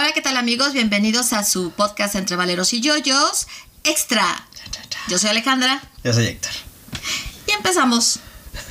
Hola, 0.00 0.12
¿qué 0.12 0.20
tal 0.20 0.36
amigos? 0.36 0.74
Bienvenidos 0.74 1.32
a 1.32 1.42
su 1.42 1.72
podcast 1.72 2.14
Entre 2.14 2.36
Valeros 2.36 2.72
y 2.72 2.80
Yoyos 2.80 3.48
Extra. 3.82 4.46
Yo 5.08 5.18
soy 5.18 5.30
Alejandra. 5.30 5.82
Yo 6.04 6.12
soy 6.12 6.26
Héctor. 6.26 6.52
Y 7.48 7.50
empezamos. 7.50 8.20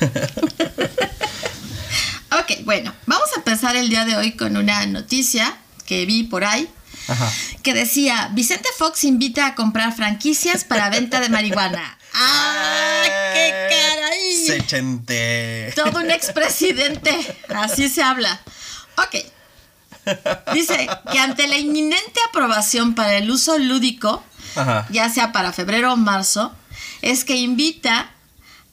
ok, 2.32 2.64
bueno, 2.64 2.94
vamos 3.04 3.28
a 3.34 3.40
empezar 3.40 3.76
el 3.76 3.90
día 3.90 4.06
de 4.06 4.16
hoy 4.16 4.36
con 4.36 4.56
una 4.56 4.86
noticia 4.86 5.58
que 5.84 6.06
vi 6.06 6.22
por 6.22 6.44
ahí. 6.44 6.66
Ajá. 7.08 7.30
Que 7.62 7.74
decía, 7.74 8.30
Vicente 8.32 8.70
Fox 8.78 9.04
invita 9.04 9.48
a 9.48 9.54
comprar 9.54 9.94
franquicias 9.94 10.64
para 10.64 10.88
venta 10.88 11.20
de 11.20 11.28
marihuana. 11.28 11.98
¡Ah! 12.14 13.02
¡Qué 13.34 13.68
caray! 13.68 14.46
Sechente. 14.46 15.74
Todo 15.76 16.00
un 16.00 16.10
expresidente. 16.10 17.36
Así 17.50 17.90
se 17.90 18.02
habla. 18.02 18.40
Ok. 18.96 19.37
Dice 20.52 20.88
que 21.12 21.18
ante 21.18 21.48
la 21.48 21.58
inminente 21.58 22.20
aprobación 22.28 22.94
para 22.94 23.16
el 23.16 23.30
uso 23.30 23.58
lúdico, 23.58 24.22
Ajá. 24.56 24.86
ya 24.90 25.08
sea 25.10 25.32
para 25.32 25.52
febrero 25.52 25.92
o 25.92 25.96
marzo, 25.96 26.52
es 27.02 27.24
que 27.24 27.36
invita 27.36 28.10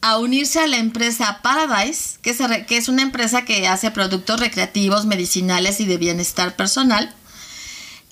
a 0.02 0.17
unirse 0.17 0.59
a 0.59 0.67
la 0.67 0.77
empresa 0.77 1.40
Paradise, 1.41 2.20
que 2.21 2.29
es, 2.29 2.38
que 2.67 2.77
es 2.77 2.90
una 2.90 3.02
empresa 3.02 3.43
que 3.43 3.67
hace 3.67 3.90
productos 3.91 4.40
recreativos, 4.40 5.05
medicinales 5.05 5.79
y 5.79 5.85
de 5.85 5.98
bienestar 5.98 6.55
personal. 6.55 7.13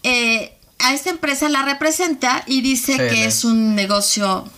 Eh, 0.02 0.58
a 0.80 0.94
esta 0.94 1.12
empresa 1.12 1.50
la 1.50 1.62
representa 1.64 2.44
y 2.48 2.62
dice 2.62 2.94
Sí, 2.94 2.98
que 2.98 3.26
es 3.26 3.44
un 3.46 3.76
negocio 3.76 4.50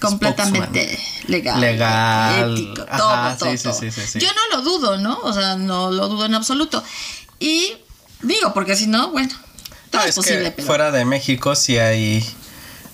completamente 0.00 0.98
legal, 1.28 1.60
Legal. 1.60 2.52
ético, 2.58 2.82
Ajá, 2.88 3.36
todo, 3.36 3.38
todo, 3.38 3.50
sí, 3.52 3.56
sí, 3.58 3.62
todo. 3.64 3.74
sí, 3.74 3.90
sí, 3.90 4.00
sí. 4.06 4.18
Yo 4.18 4.28
no 4.32 4.56
lo 4.56 4.62
dudo, 4.62 4.98
¿no? 4.98 5.18
O 5.22 5.32
sea, 5.32 5.56
no 5.56 5.90
lo 5.90 6.08
dudo 6.08 6.26
en 6.26 6.34
absoluto. 6.34 6.82
Y 7.40 7.72
digo, 8.22 8.52
porque 8.54 8.76
si 8.76 8.86
no, 8.86 9.10
bueno, 9.10 9.32
todo 9.90 10.00
No, 10.00 10.08
es, 10.08 10.10
es 10.10 10.14
posible. 10.16 10.44
que 10.44 10.50
pero- 10.52 10.66
fuera 10.66 10.90
de 10.90 11.04
México 11.04 11.54
sí 11.54 11.78
hay 11.78 12.24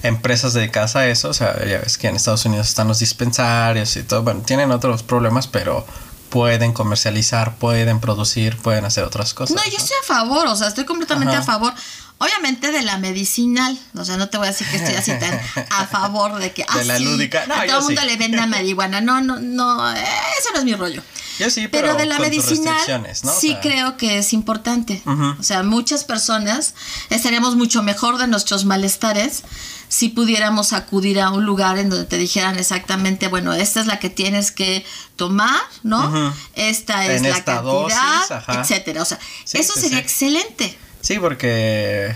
empresas 0.03 0.53
dedicadas 0.55 0.97
a 0.97 1.07
eso. 1.09 1.29
O 1.29 1.35
sea, 1.35 1.57
ya 1.65 1.79
ves 1.79 1.99
que 1.99 2.09
en 2.09 2.17
Estados 2.17 2.45
Unidos 2.45 2.69
están 2.69 2.89
los 2.89 2.99
dispensarios 2.99 3.97
y 3.97 4.03
todo. 4.03 4.23
Bueno, 4.23 4.43
tienen 4.43 4.71
otros 4.71 5.03
problemas, 5.03 5.47
pero 5.47 5.87
pueden 6.31 6.73
comercializar, 6.73 7.57
pueden 7.57 8.01
producir, 8.01 8.57
pueden 8.59 8.85
hacer 8.85 9.05
otras 9.05 9.33
cosas. 9.35 9.57
No, 9.57 9.65
yo 9.71 9.77
estoy 9.79 9.97
a 10.03 10.07
favor, 10.07 10.47
o 10.47 10.57
sea, 10.57 10.69
estoy 10.69 10.85
completamente 10.85 11.33
Ajá. 11.35 11.43
a 11.43 11.47
favor. 11.47 11.73
Obviamente 12.21 12.73
de 12.73 12.83
la 12.83 12.99
medicinal, 12.99 13.79
o 13.97 14.05
sea, 14.05 14.17
no 14.17 14.29
te 14.29 14.39
voy 14.39 14.49
a 14.49 14.51
decir 14.51 14.67
que 14.69 14.77
estoy 14.77 14.95
así 14.97 15.13
tan 15.21 15.41
a 15.71 15.87
favor 15.91 16.39
de 16.41 16.53
que 16.53 16.67
De 16.75 16.85
la 16.85 16.95
ah, 16.95 16.99
sí, 16.99 17.05
lúdica. 17.05 17.47
No, 17.47 17.55
a 17.55 17.65
yo 17.65 17.67
todo 17.69 17.79
el 17.79 17.85
mundo 17.85 18.01
sí. 18.03 18.07
le 18.09 18.17
venda 18.17 18.47
marihuana. 18.47 19.01
No, 19.01 19.21
no, 19.21 19.39
no, 19.41 19.91
eso 19.95 20.49
no 20.53 20.59
es 20.59 20.65
mi 20.65 20.75
rollo. 20.75 21.01
Yo 21.39 21.51
sí, 21.51 21.69
Pero, 21.69 21.89
pero, 21.89 21.99
de 21.99 22.07
la 22.07 22.17
con 22.17 22.27
medicinal 22.29 23.07
sí 23.15 23.49
sea, 23.51 23.61
creo 23.61 23.97
que 23.97 24.19
es 24.19 24.33
importante. 24.33 25.03
O 25.39 25.43
sea, 25.43 25.63
muchas 25.63 26.05
personas 26.05 26.75
estaríamos 27.11 27.57
mucho 27.57 27.83
mejor 27.83 28.19
de 28.19 28.27
nuestros 28.27 28.65
malestares 28.65 29.45
si 29.89 30.11
pudiéramos 30.11 30.73
acudir 30.73 31.21
a 31.21 31.31
un 31.31 31.45
lugar 31.47 31.79
en 31.79 31.89
donde 31.89 32.05
te 32.05 32.19
dijeran 32.19 32.59
exactamente, 32.59 33.29
bueno, 33.29 33.55
esta 33.55 33.81
es 33.81 33.87
la 33.87 33.99
que 33.99 34.11
tienes 34.11 34.53
que 34.53 34.85
tomar, 35.17 35.61
¿no? 35.83 36.35
Esta 36.55 37.07
es 37.07 37.19
En 37.19 37.31
la 37.31 37.39
esta 37.39 37.63
cantidad, 37.63 38.29
dosis, 38.29 38.49
etcétera. 38.49 39.03
O 39.03 39.05
sea, 39.05 39.19
Sí, 39.45 39.59
eso 39.59 39.75
sí, 39.75 39.81
sería 39.81 39.99
sí. 39.99 40.03
excelente, 40.03 40.79
Sí, 41.01 41.19
porque 41.19 42.15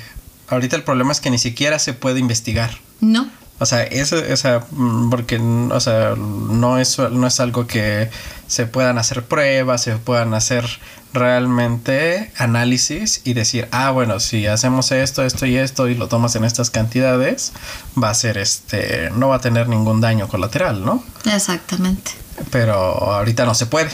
ahorita 0.49 0.77
el 0.77 0.83
problema 0.83 1.13
es 1.13 1.21
que 1.21 1.31
ni 1.31 1.39
siquiera 1.39 1.79
se 1.79 1.95
puede 1.95 2.19
investigar. 2.19 2.79
¿no? 3.01 3.29
O 3.59 3.67
sea, 3.67 3.85
eso, 3.85 4.17
o 4.17 4.37
sea, 4.37 4.65
mm, 4.71 5.11
porque, 5.11 5.39
o 5.39 5.81
sea, 5.81 6.15
no 6.17 6.79
es, 6.79 6.99
no 6.99 7.27
es 7.27 7.41
algo 7.41 7.67
que 7.67 8.11
se 8.49 8.67
puedan 8.67 8.99
hacer 8.99 9.25
pruebas, 9.25 9.83
se 9.83 9.97
puedan 9.97 10.35
hacer 10.35 10.67
realmente 11.13 12.33
análisis 12.39 13.21
y 13.25 13.35
decir, 13.35 13.69
ah, 13.71 13.91
bueno, 13.91 14.19
si 14.21 14.47
hacemos 14.47 14.91
esto, 14.93 15.25
esto 15.25 15.47
y 15.47 15.57
esto 15.57 15.89
y 15.89 15.95
lo 15.95 16.09
tomas 16.09 16.35
en 16.37 16.45
estas 16.45 16.71
cantidades, 16.71 17.53
va 18.03 18.11
a 18.11 18.15
ser 18.15 18.39
este, 18.39 19.11
no 19.15 19.29
va 19.29 19.37
a 19.37 19.41
tener 19.41 19.69
ningún 19.69 20.01
daño 20.01 20.29
colateral, 20.29 20.85
¿no? 20.85 21.05
Exactamente. 21.25 22.13
Pero 22.51 22.75
ahorita 22.75 23.45
no 23.45 23.55
se 23.55 23.67
puede. 23.67 23.91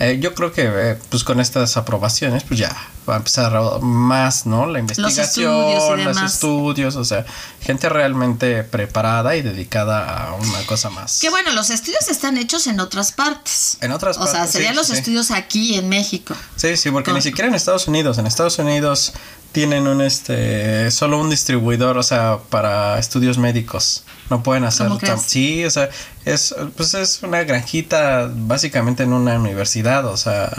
Eh, 0.00 0.18
yo 0.20 0.34
creo 0.34 0.52
que 0.52 0.62
eh, 0.64 0.98
pues 1.08 1.24
con 1.24 1.40
estas 1.40 1.76
aprobaciones 1.76 2.44
pues 2.44 2.60
ya 2.60 2.76
a 3.14 3.16
empezar 3.18 3.54
a- 3.56 3.78
más, 3.80 4.46
¿no? 4.46 4.66
La 4.66 4.78
investigación, 4.78 5.52
estudios 5.70 6.00
y 6.00 6.04
los 6.04 6.22
estudios, 6.22 6.96
o 6.96 7.04
sea, 7.04 7.24
gente 7.60 7.88
realmente 7.88 8.62
preparada 8.64 9.36
y 9.36 9.42
dedicada 9.42 10.28
a 10.28 10.34
una 10.34 10.64
cosa 10.66 10.90
más. 10.90 11.18
Que 11.20 11.30
bueno, 11.30 11.52
los 11.52 11.70
estudios 11.70 12.08
están 12.08 12.36
hechos 12.38 12.66
en 12.66 12.80
otras 12.80 13.12
partes. 13.12 13.78
En 13.80 13.92
otras 13.92 14.16
O 14.18 14.24
sea, 14.24 14.32
partes, 14.34 14.50
serían 14.52 14.72
sí, 14.72 14.76
los 14.78 14.86
sí. 14.88 14.92
estudios 14.94 15.30
aquí 15.30 15.74
en 15.74 15.88
México. 15.88 16.34
Sí, 16.56 16.76
sí, 16.76 16.90
porque 16.90 17.10
Con- 17.10 17.16
ni 17.16 17.22
siquiera 17.22 17.48
en 17.48 17.54
Estados 17.54 17.88
Unidos, 17.88 18.18
en 18.18 18.26
Estados 18.26 18.58
Unidos 18.58 19.12
tienen 19.52 19.86
un 19.88 20.02
este 20.02 20.90
solo 20.90 21.18
un 21.18 21.30
distribuidor, 21.30 21.96
o 21.96 22.02
sea, 22.02 22.38
para 22.50 22.98
estudios 22.98 23.38
médicos. 23.38 24.04
No 24.30 24.42
pueden 24.42 24.64
hacer. 24.64 24.90
Sí, 25.26 25.64
o 25.64 25.70
sea, 25.70 25.88
es 26.26 26.54
pues 26.76 26.92
es 26.92 27.22
una 27.22 27.42
granjita 27.44 28.30
básicamente 28.30 29.04
en 29.04 29.14
una 29.14 29.36
universidad, 29.38 30.04
o 30.04 30.18
sea, 30.18 30.50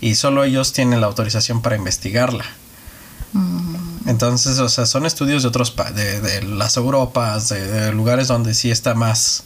y 0.00 0.14
solo 0.14 0.44
ellos 0.44 0.72
tienen 0.72 1.00
la 1.00 1.06
autorización 1.08 1.62
para 1.62 1.76
investigarla. 1.76 2.44
Mm. 3.32 4.08
Entonces, 4.08 4.58
o 4.58 4.68
sea, 4.68 4.86
son 4.86 5.04
estudios 5.06 5.42
de 5.42 5.48
otros 5.48 5.70
pa- 5.70 5.90
de, 5.92 6.20
de 6.20 6.42
las 6.42 6.76
Europas, 6.76 7.48
de, 7.50 7.66
de 7.66 7.92
lugares 7.92 8.28
donde 8.28 8.54
sí 8.54 8.70
está 8.70 8.94
más 8.94 9.44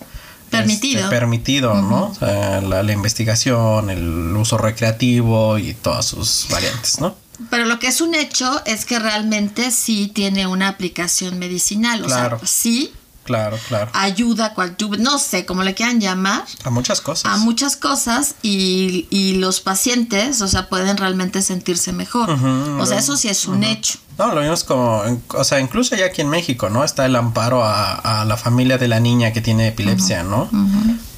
Permitido. 0.51 1.01
este, 1.01 1.11
permitido, 1.11 1.75
¿no? 1.83 2.07
O 2.09 2.15
sea, 2.15 2.61
la, 2.61 2.83
la 2.83 2.93
investigación, 2.93 3.91
el 3.91 4.37
uso 4.37 4.59
recreativo 4.59 5.59
y 5.59 5.75
todas 5.75 6.05
sus 6.07 6.47
variantes, 6.51 7.01
¿no? 7.01 7.17
Pero 7.51 7.65
lo 7.65 7.79
que 7.81 7.89
es 7.89 8.01
un 8.01 8.15
hecho 8.15 8.61
es 8.67 8.85
que 8.85 8.99
realmente 9.01 9.71
sí 9.73 10.13
tiene 10.15 10.47
una 10.47 10.69
aplicación 10.69 11.39
medicinal. 11.41 12.03
O 12.03 12.07
Claro. 12.07 12.39
sea, 12.39 12.47
sí 12.47 12.93
Claro, 13.25 13.57
claro. 13.69 13.91
ayuda, 13.95 14.53
cual 14.55 14.77
tú- 14.77 14.97
no 14.99 15.19
sé 15.19 15.47
cómo 15.47 15.63
le 15.63 15.75
quieran 15.75 16.01
llamar, 16.01 16.45
A 16.65 16.71
muchas 16.71 17.01
cosas. 17.01 17.33
a 17.33 17.37
muchas 17.37 17.77
cosas 17.77 18.35
y, 18.43 19.07
y 19.11 19.35
los 19.35 19.61
pacientes, 19.61 20.41
o 20.43 20.49
sea, 20.49 20.69
pueden 20.69 20.97
realmente 20.97 21.41
sentirse 21.43 21.93
mejor. 21.93 22.29
Ujú, 22.31 22.81
o 22.81 22.87
sea, 22.87 22.99
eso 22.99 23.17
sí 23.17 23.29
es 23.29 23.47
un 23.47 23.63
hecho. 23.65 23.99
No, 24.19 24.35
lo 24.35 24.41
vimos 24.41 24.65
como, 24.65 25.03
o 25.35 25.45
sea, 25.45 25.61
incluso 25.61 25.97
ya 25.97 26.07
aquí 26.07 26.21
en 26.21 26.29
México, 26.29 26.69
¿no? 26.69 26.85
Está 26.85 27.07
el 27.07 27.17
amparo 27.17 27.65
a, 27.65 28.21
a 28.21 28.25
la 28.25 28.37
familia 28.37 28.77
de 28.79 28.89
la 28.89 29.01
niña 29.01 29.33
que 29.33 29.41
tiene 29.41 29.69
epilepsia, 29.69 30.23
¿no? 30.25 30.51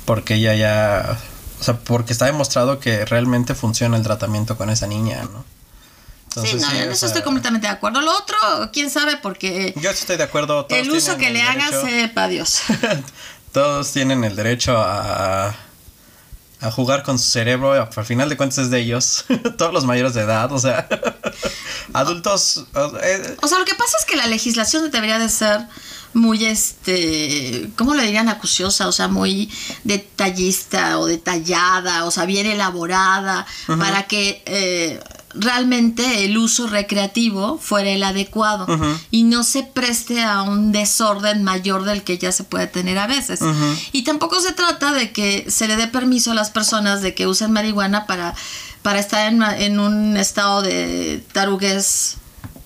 Porque 0.05 0.35
ella 0.35 0.55
ya, 0.55 1.19
o 1.61 1.65
sea, 1.65 1.79
porque 1.79 2.13
está 2.13 2.27
demostrado 2.27 2.79
que 2.79 3.05
realmente 3.07 3.55
funciona 3.55 3.97
el 3.97 4.03
tratamiento 4.03 4.57
con 4.57 4.69
esa 4.71 4.87
niña, 4.87 5.23
¿no? 5.25 5.45
Sí, 6.43 6.55
no, 6.57 6.71
sí, 6.71 6.77
en 6.79 6.91
eso 6.93 7.07
estoy 7.07 7.23
completamente 7.23 7.67
de 7.67 7.73
acuerdo. 7.73 8.01
Lo 8.01 8.17
otro, 8.17 8.37
quién 8.73 8.91
sabe, 8.91 9.17
porque 9.19 9.73
Yo 9.77 9.91
estoy 9.91 10.17
de 10.17 10.25
acuerdo. 10.25 10.65
todos 10.67 10.81
el 10.81 10.91
uso 10.91 11.17
que 11.17 11.29
el 11.29 11.35
le 11.35 11.43
haga 11.43 11.71
derecho- 11.71 11.85
sepa 11.87 12.29
Dios. 12.29 12.61
Todos 13.53 13.93
tienen 13.93 14.25
el 14.25 14.35
derecho 14.35 14.77
a, 14.77 15.55
a 16.61 16.71
jugar 16.73 17.03
con 17.05 17.19
su 17.21 17.31
cerebro. 17.31 17.73
Al 17.73 18.05
final 18.05 18.29
de 18.29 18.37
cuentas 18.37 18.59
es 18.59 18.71
de 18.71 18.81
ellos. 18.81 19.25
Todos 19.59 19.73
los 19.73 19.85
mayores 19.85 20.15
de 20.15 20.23
edad, 20.23 20.51
o 20.51 20.59
sea, 20.59 20.89
adultos. 21.93 22.65
eh, 23.03 23.37
O 23.43 23.47
sea, 23.49 23.59
lo 23.59 23.65
que 23.65 23.75
pasa 23.75 23.97
es 23.99 24.05
que 24.07 24.17
la 24.17 24.27
legislación 24.27 24.91
debería 24.91 25.19
de 25.19 25.29
ser 25.29 25.61
muy, 26.15 26.45
este, 26.47 27.69
¿cómo 27.77 27.95
le 27.95 28.05
dirían? 28.05 28.29
Acuciosa, 28.29 28.87
o 28.89 28.93
sea, 28.93 29.09
muy 29.09 29.51
detallista 29.83 30.99
o 30.99 31.07
detallada, 31.07 32.05
o 32.05 32.11
sea, 32.11 32.25
bien 32.25 32.47
elaborada, 32.47 33.47
para 33.67 34.05
que 34.05 34.43
eh, 34.47 35.01
realmente 35.35 36.25
el 36.25 36.39
uso 36.39 36.67
recreativo 36.67 37.59
fuera 37.59 37.91
el 37.91 38.03
adecuado 38.03 38.67
y 39.11 39.25
no 39.25 39.43
se 39.45 39.63
preste 39.63 40.23
a 40.23 40.43
un 40.43 40.73
desorden 40.73 41.43
mayor 41.43 41.85
del 41.85 42.03
que 42.03 42.19
ya 42.19 42.33
se 42.33 42.45
puede 42.45 42.67
tener 42.67 42.99
a 42.99 43.07
veces. 43.07 43.41
Y 43.93 44.03
tampoco 44.03 44.41
se 44.41 44.53
trata 44.53 44.93
de 44.93 45.13
que 45.13 45.51
se 45.51 45.69
le 45.69 45.77
dé 45.77 45.89
permiso 45.89 46.33
a 46.33 46.35
las 46.35 46.51
personas 46.51 47.03
de 47.03 47.15
que 47.15 47.27
usen 47.27 47.53
marihuana 47.53 48.07
para, 48.07 48.35
para 48.83 48.99
estar 48.99 49.33
en, 49.33 49.79
un 49.79 50.17
estado 50.17 50.63
de 50.63 51.25
taruguez 51.33 52.17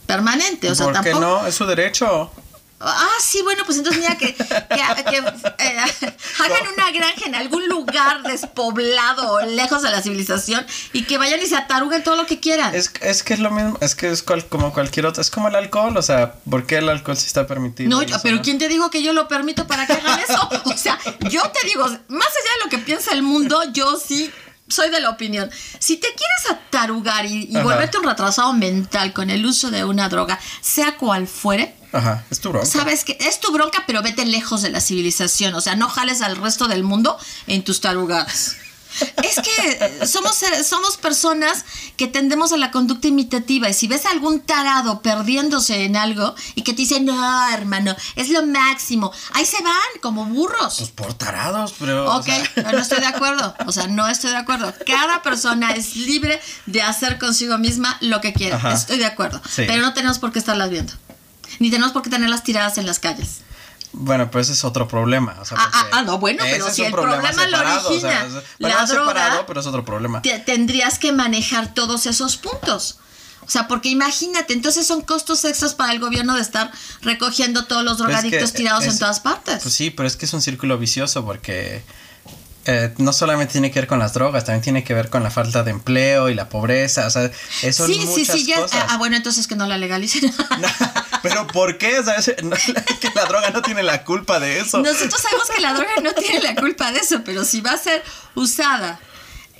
permanente. 0.06 0.70
O 0.70 0.74
sea, 0.74 0.86
¿Por 0.86 1.02
qué 1.02 1.10
tampoco. 1.10 1.20
no? 1.20 1.46
Es 1.46 1.54
su 1.54 1.66
derecho. 1.66 2.30
Ah, 2.80 3.08
sí, 3.20 3.42
bueno, 3.42 3.64
pues 3.66 3.78
entonces 3.78 4.00
mira 4.00 4.16
que, 4.16 4.34
que, 4.34 4.44
que, 4.44 5.16
eh, 5.58 5.78
hagan 6.38 6.68
una 6.74 6.90
granja 6.92 7.26
en 7.26 7.34
algún 7.34 7.68
lugar 7.68 8.22
despoblado, 8.22 9.40
lejos 9.46 9.82
de 9.82 9.90
la 9.90 10.00
civilización, 10.00 10.64
y 10.92 11.04
que 11.04 11.18
vayan 11.18 11.40
y 11.42 11.46
se 11.46 11.56
ataruguen 11.56 12.04
todo 12.04 12.16
lo 12.16 12.26
que 12.26 12.38
quieran. 12.38 12.74
Es, 12.74 12.92
es 13.00 13.22
que 13.22 13.34
es 13.34 13.40
lo 13.40 13.50
mismo, 13.50 13.78
es 13.80 13.94
que 13.94 14.10
es 14.10 14.22
cual- 14.22 14.46
como 14.46 14.72
cualquier 14.72 15.06
otro, 15.06 15.20
es 15.20 15.30
como 15.30 15.48
el 15.48 15.56
alcohol, 15.56 15.96
o 15.96 16.02
sea, 16.02 16.34
¿por 16.48 16.66
qué 16.66 16.76
el 16.78 16.88
alcohol 16.88 17.16
sí 17.16 17.26
está 17.26 17.46
permitido? 17.46 17.90
No, 17.90 18.06
pero 18.22 18.36
no? 18.36 18.42
¿quién 18.42 18.58
te 18.58 18.68
dijo 18.68 18.90
que 18.90 19.02
yo 19.02 19.12
lo 19.12 19.26
permito 19.28 19.66
para 19.66 19.86
que 19.86 19.94
hagan 19.94 20.20
eso? 20.20 20.48
O 20.64 20.76
sea, 20.76 20.98
yo 21.30 21.42
te 21.50 21.66
digo, 21.66 21.84
más 21.84 21.98
allá 22.28 22.52
de 22.58 22.64
lo 22.64 22.70
que 22.70 22.78
piensa 22.78 23.12
el 23.12 23.22
mundo, 23.22 23.60
yo 23.72 23.96
sí 23.98 24.30
soy 24.68 24.90
de 24.90 25.00
la 25.00 25.10
opinión. 25.10 25.50
Si 25.78 25.96
te 25.96 26.08
quieres 26.08 26.62
atarugar 26.68 27.26
y, 27.26 27.48
y 27.50 27.56
volverte 27.62 27.98
un 27.98 28.04
retrasado 28.04 28.52
mental 28.52 29.12
con 29.12 29.30
el 29.30 29.44
uso 29.46 29.70
de 29.70 29.84
una 29.84 30.08
droga, 30.08 30.38
sea 30.60 30.96
cual 30.96 31.26
fuere, 31.26 31.74
Ajá, 31.92 32.24
es 32.30 32.40
tu 32.40 32.50
bronca. 32.50 32.66
sabes 32.66 33.04
que 33.04 33.16
es 33.20 33.40
tu 33.40 33.50
bronca, 33.52 33.84
pero 33.86 34.02
vete 34.02 34.26
lejos 34.26 34.62
de 34.62 34.70
la 34.70 34.80
civilización. 34.80 35.54
O 35.54 35.60
sea, 35.60 35.74
no 35.74 35.88
jales 35.88 36.20
al 36.22 36.36
resto 36.36 36.68
del 36.68 36.84
mundo 36.84 37.16
en 37.46 37.64
tus 37.64 37.80
tarugadas. 37.80 38.56
Es 39.22 39.36
que 39.36 40.06
somos, 40.06 40.38
somos 40.64 40.96
personas 40.96 41.64
que 41.96 42.06
tendemos 42.06 42.52
a 42.52 42.56
la 42.56 42.70
conducta 42.70 43.08
imitativa 43.08 43.68
y 43.68 43.74
si 43.74 43.88
ves 43.88 44.06
a 44.06 44.10
algún 44.10 44.40
tarado 44.40 45.02
perdiéndose 45.02 45.84
en 45.84 45.96
algo 45.96 46.34
y 46.54 46.62
que 46.62 46.72
te 46.72 46.82
dice, 46.82 47.00
no, 47.00 47.48
hermano, 47.50 47.94
es 48.16 48.30
lo 48.30 48.44
máximo, 48.46 49.12
ahí 49.32 49.44
se 49.44 49.62
van 49.62 49.74
como 50.00 50.24
burros. 50.26 50.76
Pues 50.78 50.90
por 50.90 51.14
tarados, 51.14 51.74
pero... 51.78 52.16
Ok, 52.16 52.28
no 52.72 52.78
estoy 52.78 53.00
de 53.00 53.06
acuerdo, 53.06 53.54
o 53.66 53.72
sea, 53.72 53.86
no 53.86 54.08
estoy 54.08 54.30
de 54.30 54.36
acuerdo. 54.36 54.72
Cada 54.86 55.22
persona 55.22 55.72
es 55.72 55.96
libre 55.96 56.40
de 56.66 56.82
hacer 56.82 57.18
consigo 57.18 57.58
misma 57.58 57.96
lo 58.00 58.20
que 58.20 58.32
quiera, 58.32 58.72
estoy 58.72 58.98
de 58.98 59.06
acuerdo, 59.06 59.40
pero 59.56 59.82
no 59.82 59.94
tenemos 59.94 60.18
por 60.18 60.32
qué 60.32 60.38
estarlas 60.38 60.70
viendo, 60.70 60.92
ni 61.58 61.70
tenemos 61.70 61.92
por 61.92 62.02
qué 62.02 62.10
tenerlas 62.10 62.44
tiradas 62.44 62.78
en 62.78 62.86
las 62.86 62.98
calles. 62.98 63.40
Bueno, 64.00 64.30
pues 64.30 64.46
ese 64.46 64.52
es 64.52 64.64
otro 64.64 64.86
problema. 64.86 65.34
ah, 65.38 65.70
ah, 65.72 65.86
ah, 65.92 66.02
no, 66.02 66.18
bueno, 66.18 66.44
pero 66.48 66.70
si 66.70 66.84
el 66.84 66.92
problema, 66.92 67.32
lo 67.32 67.58
origina 67.58 68.26
la 68.58 68.86
droga, 68.86 69.44
pero 69.46 69.60
es 69.60 69.66
otro 69.66 69.84
problema. 69.84 70.22
Tendrías 70.22 70.98
que 70.98 71.12
manejar 71.12 71.74
todos 71.74 72.06
esos 72.06 72.36
puntos. 72.36 72.98
O 73.42 73.50
sea, 73.50 73.66
porque 73.66 73.88
imagínate, 73.88 74.52
entonces 74.52 74.86
son 74.86 75.00
costos 75.00 75.44
extras 75.44 75.74
para 75.74 75.92
el 75.92 76.00
gobierno 76.00 76.36
de 76.36 76.42
estar 76.42 76.70
recogiendo 77.00 77.64
todos 77.64 77.82
los 77.82 77.98
drogadictos 77.98 78.52
tirados 78.52 78.84
en 78.84 78.98
todas 78.98 79.20
partes. 79.20 79.62
Pues 79.62 79.74
sí, 79.74 79.90
pero 79.90 80.06
es 80.06 80.16
que 80.16 80.26
es 80.26 80.32
un 80.32 80.42
círculo 80.42 80.78
vicioso 80.78 81.24
porque 81.24 81.82
eh, 82.70 82.92
no 82.98 83.14
solamente 83.14 83.52
tiene 83.52 83.70
que 83.70 83.80
ver 83.80 83.86
con 83.86 83.98
las 83.98 84.12
drogas, 84.12 84.44
también 84.44 84.60
tiene 84.60 84.84
que 84.84 84.92
ver 84.92 85.08
con 85.08 85.22
la 85.22 85.30
falta 85.30 85.62
de 85.62 85.70
empleo 85.70 86.28
y 86.28 86.34
la 86.34 86.50
pobreza. 86.50 87.06
O 87.06 87.10
sea, 87.10 87.30
eso 87.62 87.86
sí, 87.86 88.06
sí, 88.14 88.26
sí, 88.26 88.44
ya, 88.44 88.58
Ah, 88.90 88.98
bueno, 88.98 89.16
entonces 89.16 89.46
que 89.46 89.56
no 89.56 89.66
la 89.66 89.78
legalicen. 89.78 90.30
pero 91.22 91.46
¿por 91.46 91.78
qué? 91.78 92.02
Sea, 92.04 92.16
que 93.00 93.10
la 93.14 93.24
droga 93.24 93.48
no 93.52 93.62
tiene 93.62 93.82
la 93.82 94.04
culpa 94.04 94.38
de 94.38 94.60
eso. 94.60 94.82
Nosotros 94.82 95.18
sabemos 95.18 95.48
que 95.48 95.62
la 95.62 95.72
droga 95.72 95.92
no 96.02 96.12
tiene 96.12 96.40
la 96.42 96.54
culpa 96.56 96.92
de 96.92 97.00
eso, 97.00 97.22
pero 97.24 97.42
si 97.42 97.62
va 97.62 97.72
a 97.72 97.78
ser 97.78 98.04
usada 98.34 99.00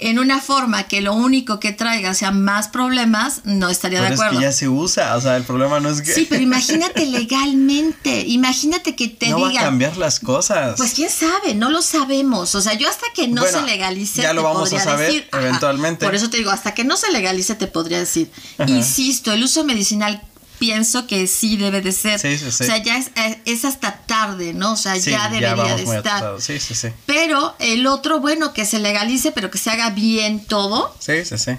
en 0.00 0.18
una 0.18 0.40
forma 0.40 0.84
que 0.84 1.00
lo 1.00 1.14
único 1.14 1.60
que 1.60 1.72
traiga 1.72 2.14
sea 2.14 2.30
más 2.30 2.68
problemas, 2.68 3.42
no 3.44 3.68
estaría 3.68 4.00
de 4.00 4.08
acuerdo. 4.08 4.32
Es 4.32 4.38
que 4.38 4.44
ya 4.44 4.52
se 4.52 4.68
usa, 4.68 5.16
o 5.16 5.20
sea, 5.20 5.36
el 5.36 5.44
problema 5.44 5.80
no 5.80 5.88
es 5.90 6.02
que. 6.02 6.12
Sí, 6.12 6.26
pero 6.28 6.42
imagínate 6.42 7.06
legalmente, 7.06 8.24
imagínate 8.26 8.94
que 8.94 9.08
te 9.08 9.30
no 9.30 9.36
digan. 9.36 9.54
va 9.54 9.60
a 9.60 9.64
cambiar 9.64 9.96
las 9.96 10.20
cosas. 10.20 10.74
Pues 10.76 10.94
quién 10.94 11.10
sabe, 11.10 11.54
no 11.54 11.70
lo 11.70 11.82
sabemos. 11.82 12.54
O 12.54 12.60
sea, 12.60 12.74
yo 12.74 12.88
hasta 12.88 13.06
que 13.14 13.28
no 13.28 13.44
se 13.44 13.62
legalice. 13.62 14.22
Ya 14.22 14.32
lo 14.32 14.42
vamos 14.42 14.72
a 14.72 14.80
saber 14.80 15.28
eventualmente. 15.32 16.04
por 16.04 16.14
eso 16.14 16.30
te 16.30 16.38
digo, 16.38 16.50
hasta 16.50 16.74
que 16.74 16.84
no 16.84 16.96
se 16.96 17.10
legalice, 17.12 17.54
te 17.54 17.66
podría 17.66 17.98
decir. 17.98 18.30
Insisto, 18.66 19.32
el 19.32 19.42
uso 19.42 19.64
medicinal 19.64 20.22
pienso 20.58 21.06
que 21.06 21.26
sí 21.26 21.56
debe 21.56 21.80
de 21.80 21.92
ser. 21.92 22.18
Sí, 22.18 22.36
sí, 22.36 22.50
sí. 22.50 22.64
O 22.64 22.66
sea, 22.66 22.78
ya 22.78 22.98
es, 22.98 23.10
es, 23.44 23.64
hasta 23.64 23.98
tarde, 24.18 24.52
¿no? 24.54 24.72
O 24.72 24.76
sea, 24.76 24.96
ya 24.96 25.28
debería 25.28 25.76
de 25.76 25.82
estar. 25.82 26.40
Sí, 26.40 26.58
sí, 26.58 26.74
sí. 26.74 26.88
Pero 27.06 27.54
el 27.58 27.86
otro, 27.86 28.20
bueno, 28.20 28.52
que 28.52 28.64
se 28.64 28.78
legalice, 28.78 29.32
pero 29.32 29.50
que 29.50 29.58
se 29.58 29.70
haga 29.70 29.90
bien 29.90 30.44
todo. 30.44 30.94
Sí, 30.98 31.24
sí, 31.24 31.38
sí. 31.38 31.52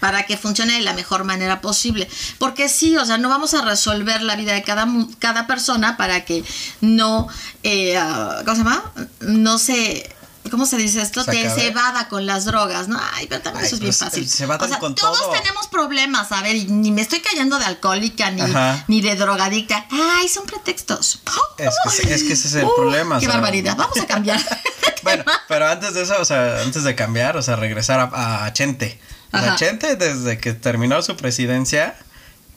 Para 0.00 0.24
que 0.24 0.36
funcione 0.36 0.72
de 0.72 0.80
la 0.80 0.94
mejor 0.94 1.24
manera 1.24 1.60
posible. 1.60 2.08
Porque 2.38 2.68
sí, 2.68 2.96
o 2.96 3.04
sea, 3.04 3.18
no 3.18 3.28
vamos 3.28 3.52
a 3.54 3.62
resolver 3.62 4.22
la 4.22 4.34
vida 4.34 4.54
de 4.54 4.62
cada, 4.62 4.88
cada 5.18 5.46
persona 5.46 5.96
para 5.96 6.24
que 6.24 6.42
no, 6.80 7.28
eh, 7.62 7.96
ah, 7.98 8.42
¿cómo 8.44 8.56
se 8.56 8.62
llama? 8.62 8.92
No 9.20 9.58
se 9.58 10.10
¿cómo 10.50 10.66
se 10.66 10.76
dice 10.76 11.02
esto? 11.02 11.24
Te 11.24 11.48
cebada 11.50 12.08
con 12.08 12.26
las 12.26 12.44
drogas, 12.44 12.88
¿no? 12.88 13.00
Ay, 13.14 13.26
pero 13.28 13.42
también 13.42 13.64
eso 13.66 13.76
es 13.76 13.80
bien 13.80 13.92
fácil. 13.92 14.28
Se 14.28 14.46
o 14.46 14.68
sea, 14.68 14.78
con 14.78 14.94
todos 14.94 15.32
tenemos 15.32 15.68
problemas, 15.68 16.32
a 16.32 16.42
ver, 16.42 16.56
y 16.56 16.64
ni 16.66 16.90
me 16.90 17.02
estoy 17.02 17.20
cayendo 17.20 17.58
de 17.58 17.64
alcohólica 17.64 18.30
ni, 18.30 18.42
ni 18.88 19.00
de 19.00 19.16
drogadicta. 19.16 19.86
Ay, 19.90 20.28
son 20.28 20.46
pretextos. 20.46 21.20
Es 21.58 21.74
que, 22.00 22.14
es 22.14 22.22
que 22.22 22.32
ese 22.32 22.48
es 22.48 22.54
el 22.54 22.66
problema. 22.76 23.20
Qué 23.20 23.28
barbaridad. 23.28 23.76
Vamos 23.76 23.98
a 23.98 24.06
cambiar. 24.06 24.40
bueno, 25.02 25.24
pero 25.48 25.68
antes 25.68 25.94
de 25.94 26.02
eso, 26.02 26.14
o 26.20 26.24
sea, 26.24 26.62
antes 26.62 26.84
de 26.84 26.94
cambiar, 26.94 27.36
o 27.36 27.42
sea, 27.42 27.56
regresar 27.56 28.00
a, 28.00 28.44
a 28.44 28.52
Chente. 28.52 29.00
O 29.32 29.38
sea, 29.38 29.56
Chente, 29.56 29.96
desde 29.96 30.38
que 30.38 30.54
terminó 30.54 31.02
su 31.02 31.16
presidencia, 31.16 31.96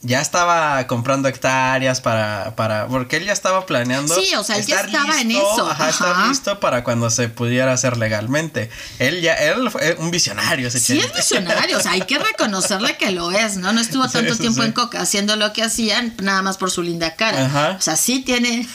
ya 0.04 0.20
estaba 0.20 0.86
comprando 0.86 1.28
hectáreas 1.28 2.00
para, 2.02 2.54
para, 2.56 2.86
porque 2.86 3.16
él 3.16 3.24
ya 3.24 3.32
estaba 3.32 3.64
planeando. 3.64 4.14
Sí, 4.14 4.34
o 4.34 4.44
sea, 4.44 4.56
él 4.56 4.66
ya 4.66 4.80
estaba 4.80 5.20
en 5.20 5.30
eso. 5.30 5.68
Ajá, 5.68 5.88
estar 5.88 6.28
listo 6.28 6.60
para 6.60 6.84
cuando 6.84 7.08
se 7.10 7.28
pudiera 7.28 7.72
hacer 7.72 7.96
legalmente. 7.96 8.70
Él 8.98 9.22
ya, 9.22 9.34
él 9.34 9.70
fue 9.70 9.96
un 9.98 10.10
visionario 10.10 10.68
ese 10.68 10.78
Sí, 10.78 10.98
es 10.98 11.12
visionario, 11.14 11.78
o 11.78 11.80
sea, 11.80 11.92
hay 11.92 12.02
que 12.02 12.18
reconocerle 12.18 12.96
que 12.98 13.10
lo 13.12 13.32
es, 13.32 13.56
¿no? 13.56 13.72
No 13.72 13.80
estuvo 13.80 14.06
tanto 14.08 14.36
tiempo 14.36 14.62
en 14.62 14.72
Coca 14.72 15.00
haciendo 15.00 15.36
lo 15.36 15.52
que 15.54 15.62
hacían, 15.62 16.14
nada 16.22 16.42
más 16.42 16.58
por 16.58 16.70
su 16.70 16.82
linda 16.82 17.16
cara. 17.16 17.46
Ajá. 17.46 17.76
O 17.78 17.82
sea, 17.82 17.96
sí 17.96 18.20
tiene. 18.20 18.68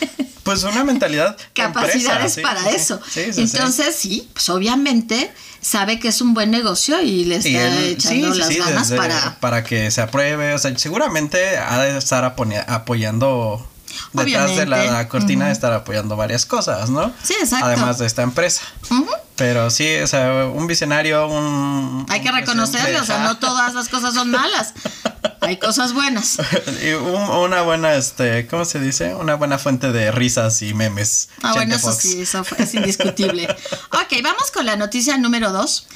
Pues 0.44 0.64
una 0.64 0.84
mentalidad. 0.84 1.38
Capacidades 1.54 2.40
para 2.40 2.72
eso. 2.72 3.00
Entonces, 3.16 3.96
sí, 3.96 4.28
pues 4.34 4.50
obviamente 4.50 5.32
sabe 5.62 6.00
que 6.00 6.08
es 6.10 6.22
un 6.22 6.34
buen 6.34 6.52
negocio 6.52 7.02
y 7.02 7.26
le 7.26 7.38
está 7.38 7.80
echando 7.86 8.34
las 8.34 8.50
ganas 8.50 8.92
para... 8.92 9.40
Para 9.40 9.64
que 9.64 9.92
se 9.92 10.02
apruebe, 10.02 10.54
o 10.54 10.60
sea, 10.60 10.78
seguramente 10.78 11.58
ha 11.58 11.80
de 11.80 11.98
estar 11.98 12.24
apoyando 12.24 13.68
detrás 14.14 14.56
de 14.56 14.66
la, 14.66 15.08
cortina 15.08 15.48
de 15.48 15.52
estar 15.52 15.74
apoyando 15.74 16.16
varias 16.16 16.46
cosas, 16.46 16.90
¿no? 16.90 17.12
Sí, 17.24 17.34
exacto. 17.40 17.66
Además 17.66 17.98
de 17.98 18.08
esta 18.08 18.22
empresa. 18.24 18.62
Pero 19.40 19.70
sí, 19.70 19.96
o 19.96 20.06
sea, 20.06 20.48
un 20.48 20.68
visionario, 20.68 21.26
un... 21.30 22.06
Hay 22.10 22.20
que 22.22 22.30
reconocerlo, 22.30 23.02
o 23.02 23.06
sea, 23.06 23.20
no 23.20 23.38
todas 23.38 23.74
las 23.74 23.88
cosas 23.88 24.14
son 24.14 24.30
malas. 24.30 24.74
Hay 25.40 25.58
cosas 25.58 25.94
buenas. 25.94 26.38
y 26.84 26.92
una 26.92 27.62
buena, 27.62 27.96
este, 27.96 28.48
¿cómo 28.48 28.66
se 28.66 28.82
dice? 28.82 29.16
Una 29.16 29.36
buena 29.36 29.58
fuente 29.58 29.94
de 29.94 30.12
risas 30.12 30.62
y 30.62 30.74
memes. 30.74 31.30
Ah, 31.42 31.54
bueno, 31.54 31.76
eso 31.76 31.94
sí, 31.94 32.22
eso 32.22 32.44
es 32.58 32.74
indiscutible. 32.74 33.48
ok, 33.94 34.22
vamos 34.22 34.52
con 34.52 34.66
la 34.66 34.76
noticia 34.76 35.18
número 35.18 35.54
dos. 35.54 35.88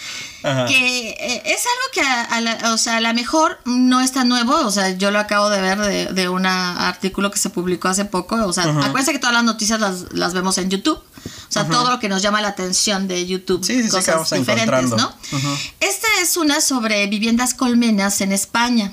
Que 0.41 1.09
eh, 1.09 1.41
es 1.45 1.65
algo 1.65 1.91
que 1.93 2.01
a, 2.01 2.41
la, 2.41 2.73
o 2.73 2.77
sea, 2.77 2.97
a 2.97 3.01
lo 3.01 3.13
mejor 3.13 3.59
no 3.65 4.01
es 4.01 4.11
tan 4.11 4.27
nuevo, 4.29 4.55
o 4.55 4.71
sea, 4.71 4.89
yo 4.91 5.11
lo 5.11 5.19
acabo 5.19 5.49
de 5.49 5.61
ver 5.61 5.79
de, 5.79 6.05
de 6.07 6.29
un 6.29 6.45
artículo 6.45 7.31
que 7.31 7.39
se 7.39 7.49
publicó 7.49 7.87
hace 7.87 8.05
poco, 8.05 8.35
o 8.45 8.51
sea, 8.51 8.63
acuérdense 8.65 9.13
que 9.13 9.19
todas 9.19 9.33
las 9.33 9.45
noticias 9.45 9.79
las, 9.79 10.11
las 10.13 10.33
vemos 10.33 10.57
en 10.57 10.69
YouTube. 10.69 11.01
O 11.53 11.61
sea, 11.61 11.69
todo 11.69 11.91
lo 11.91 11.99
que 11.99 12.09
nos 12.09 12.23
llama 12.23 12.41
la 12.41 12.47
atención 12.47 13.07
de 13.07 13.27
YouTube, 13.27 13.63
sí, 13.63 13.83
sí, 13.83 13.89
cosas 13.89 14.27
diferentes, 14.31 14.89
¿no? 14.89 15.13
Esta 15.79 16.07
es 16.19 16.35
una 16.35 16.61
sobre 16.61 17.05
viviendas 17.05 17.53
colmenas 17.53 18.21
en 18.21 18.31
España. 18.31 18.91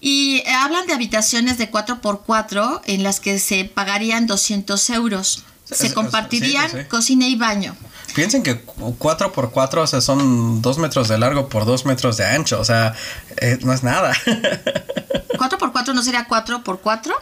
Y 0.00 0.44
hablan 0.48 0.86
de 0.86 0.92
habitaciones 0.92 1.58
de 1.58 1.68
4x4 1.68 2.82
en 2.84 3.02
las 3.02 3.18
que 3.18 3.40
se 3.40 3.64
pagarían 3.64 4.28
200 4.28 4.90
euros. 4.90 5.42
Se 5.64 5.92
compartirían 5.92 6.84
cocina 6.88 7.26
y 7.26 7.34
baño. 7.34 7.74
Piensen 8.14 8.44
que 8.44 8.64
4x4, 8.64 9.78
o 9.78 9.86
sea, 9.88 10.00
son 10.00 10.62
2 10.62 10.78
metros 10.78 11.08
de 11.08 11.18
largo 11.18 11.48
por 11.48 11.64
2 11.64 11.86
metros 11.86 12.18
de 12.18 12.26
ancho. 12.26 12.60
O 12.60 12.64
sea, 12.64 12.94
eh, 13.38 13.58
no 13.62 13.72
es 13.72 13.82
nada. 13.82 14.14
¿4x4 14.26 15.92
no 15.92 16.02
sería 16.02 16.28
4x4? 16.28 17.12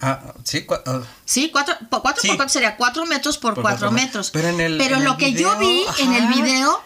Ah, 0.00 0.20
sí, 0.44 0.66
uh, 0.68 1.00
sí, 1.24 1.50
cuatro, 1.50 1.74
cuatro 1.88 2.22
por 2.22 2.36
cuatro 2.36 2.48
sería 2.50 2.76
cuatro 2.76 3.06
metros 3.06 3.38
por, 3.38 3.60
cuatro, 3.60 3.90
metros. 3.90 4.30
Pero, 4.30 4.48
en 4.48 4.60
el, 4.60 4.76
Pero 4.76 5.00
lo 5.00 5.16
que 5.16 5.32
yo 5.32 5.56
vi 5.58 5.84
en 5.98 6.12
el 6.12 6.26
video 6.28 6.82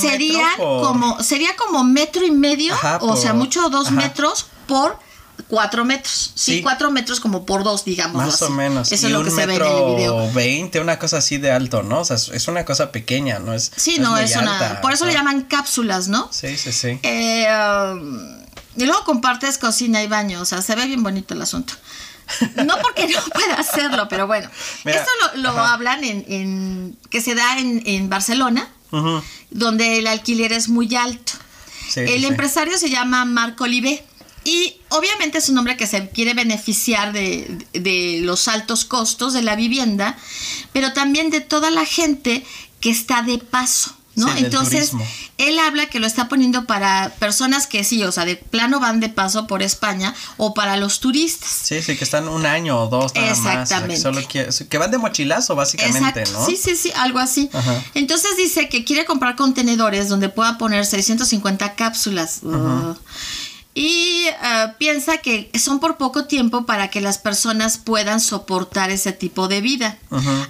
sería 0.00 0.46
como 0.56 1.20
sería 1.22 1.56
como 1.56 1.82
metro 1.82 2.24
y 2.24 2.30
medio, 2.30 2.74
o 3.00 3.16
sea, 3.16 3.34
mucho 3.34 3.68
dos 3.68 3.90
metros 3.90 4.46
por 4.66 4.98
cuatro 5.48 5.84
metros. 5.84 6.32
Sí, 6.36 6.62
cuatro 6.62 6.90
metros 6.90 7.18
como 7.18 7.44
por 7.44 7.64
dos, 7.64 7.84
digamos. 7.84 8.24
Más 8.24 8.42
o 8.42 8.50
menos. 8.50 8.92
Eso 8.92 9.06
es 9.06 9.12
lo 9.12 9.24
que 9.24 9.30
se 9.30 9.44
ve 9.46 9.56
en 9.56 9.62
el 9.62 9.96
video. 9.96 10.32
Veinte, 10.32 10.78
una 10.78 10.98
cosa 10.98 11.18
así 11.18 11.38
de 11.38 11.50
alto, 11.50 11.82
¿no? 11.82 12.00
O 12.00 12.04
sea, 12.04 12.16
es 12.16 12.48
una 12.48 12.64
cosa 12.64 12.92
pequeña, 12.92 13.40
¿no? 13.40 13.54
Es, 13.54 13.72
sí, 13.74 13.98
no, 13.98 14.16
es, 14.16 14.36
una. 14.36 14.80
por 14.80 14.92
eso 14.92 15.04
le 15.04 15.12
llaman 15.12 15.42
cápsulas, 15.42 16.08
¿no? 16.08 16.28
Sí, 16.30 16.56
sí, 16.56 16.72
sí. 16.72 17.00
Eh, 17.02 17.48
um, 17.92 18.42
y 18.76 18.84
luego 18.84 19.04
compartes 19.04 19.58
cocina 19.58 20.02
y 20.02 20.06
baño, 20.06 20.40
o 20.40 20.44
sea, 20.44 20.62
se 20.62 20.74
ve 20.74 20.86
bien 20.86 21.02
bonito 21.02 21.34
el 21.34 21.42
asunto. 21.42 21.74
No 22.64 22.74
porque 22.82 23.06
no 23.08 23.20
pueda 23.32 23.54
hacerlo, 23.54 24.08
pero 24.08 24.26
bueno. 24.26 24.48
Esto 24.84 25.10
lo, 25.36 25.50
hablan 25.50 26.02
en, 26.04 26.96
que 27.10 27.20
se 27.20 27.34
da 27.34 27.58
en, 27.58 28.08
Barcelona, 28.08 28.68
donde 29.50 29.98
el 29.98 30.06
alquiler 30.06 30.52
es 30.52 30.68
muy 30.68 30.94
alto. 30.94 31.32
el 31.96 32.24
empresario 32.24 32.78
se 32.78 32.90
llama 32.90 33.24
Marco 33.24 33.64
Olive. 33.64 34.04
Y 34.44 34.74
obviamente 34.88 35.38
es 35.38 35.48
un 35.48 35.58
hombre 35.58 35.76
que 35.76 35.86
se 35.86 36.10
quiere 36.10 36.34
beneficiar 36.34 37.12
de, 37.12 37.64
de, 37.72 38.18
los 38.22 38.48
altos 38.48 38.84
costos 38.84 39.34
de 39.34 39.42
la 39.42 39.54
vivienda, 39.54 40.18
pero 40.72 40.92
también 40.92 41.30
de 41.30 41.40
toda 41.40 41.70
la 41.70 41.86
gente 41.86 42.44
que 42.80 42.90
está 42.90 43.22
de 43.22 43.38
paso. 43.38 43.96
¿No? 44.14 44.34
Entonces, 44.36 44.92
él 45.38 45.58
habla 45.58 45.86
que 45.86 46.00
lo 46.00 46.06
está 46.06 46.28
poniendo 46.28 46.66
para 46.66 47.12
personas 47.18 47.66
que 47.66 47.84
sí, 47.84 48.02
o 48.04 48.12
sea, 48.12 48.24
de 48.24 48.36
plano 48.36 48.80
van 48.80 49.00
de 49.00 49.08
paso 49.08 49.46
por 49.46 49.62
España 49.62 50.14
o 50.36 50.54
para 50.54 50.76
los 50.76 51.00
turistas. 51.00 51.50
Sí, 51.50 51.82
sí, 51.82 51.96
que 51.96 52.04
están 52.04 52.28
un 52.28 52.46
año 52.46 52.78
o 52.78 52.88
dos 52.88 53.14
nada 53.14 53.30
Exactamente. 53.30 54.10
Más, 54.10 54.26
que, 54.26 54.78
van 54.78 54.90
de 54.90 54.98
mochilazo, 54.98 55.54
básicamente, 55.54 56.24
¿no? 56.32 56.46
Sí, 56.46 56.56
sí, 56.56 56.76
sí, 56.76 56.92
algo 56.96 57.18
así. 57.18 57.50
Entonces 57.94 58.36
dice 58.36 58.68
que 58.68 58.84
quiere 58.84 59.04
comprar 59.04 59.36
contenedores 59.36 60.08
donde 60.08 60.28
pueda 60.28 60.58
poner 60.58 60.84
650 60.84 61.74
cápsulas. 61.74 62.40
Y 63.74 64.26
eh, 64.26 64.66
piensa 64.78 65.18
que 65.18 65.50
son 65.58 65.80
por 65.80 65.96
poco 65.96 66.26
tiempo 66.26 66.66
para 66.66 66.88
que 66.88 67.00
las 67.00 67.16
personas 67.16 67.78
puedan 67.78 68.20
soportar 68.20 68.90
ese 68.90 69.12
tipo 69.12 69.48
de 69.48 69.62
vida. 69.62 69.98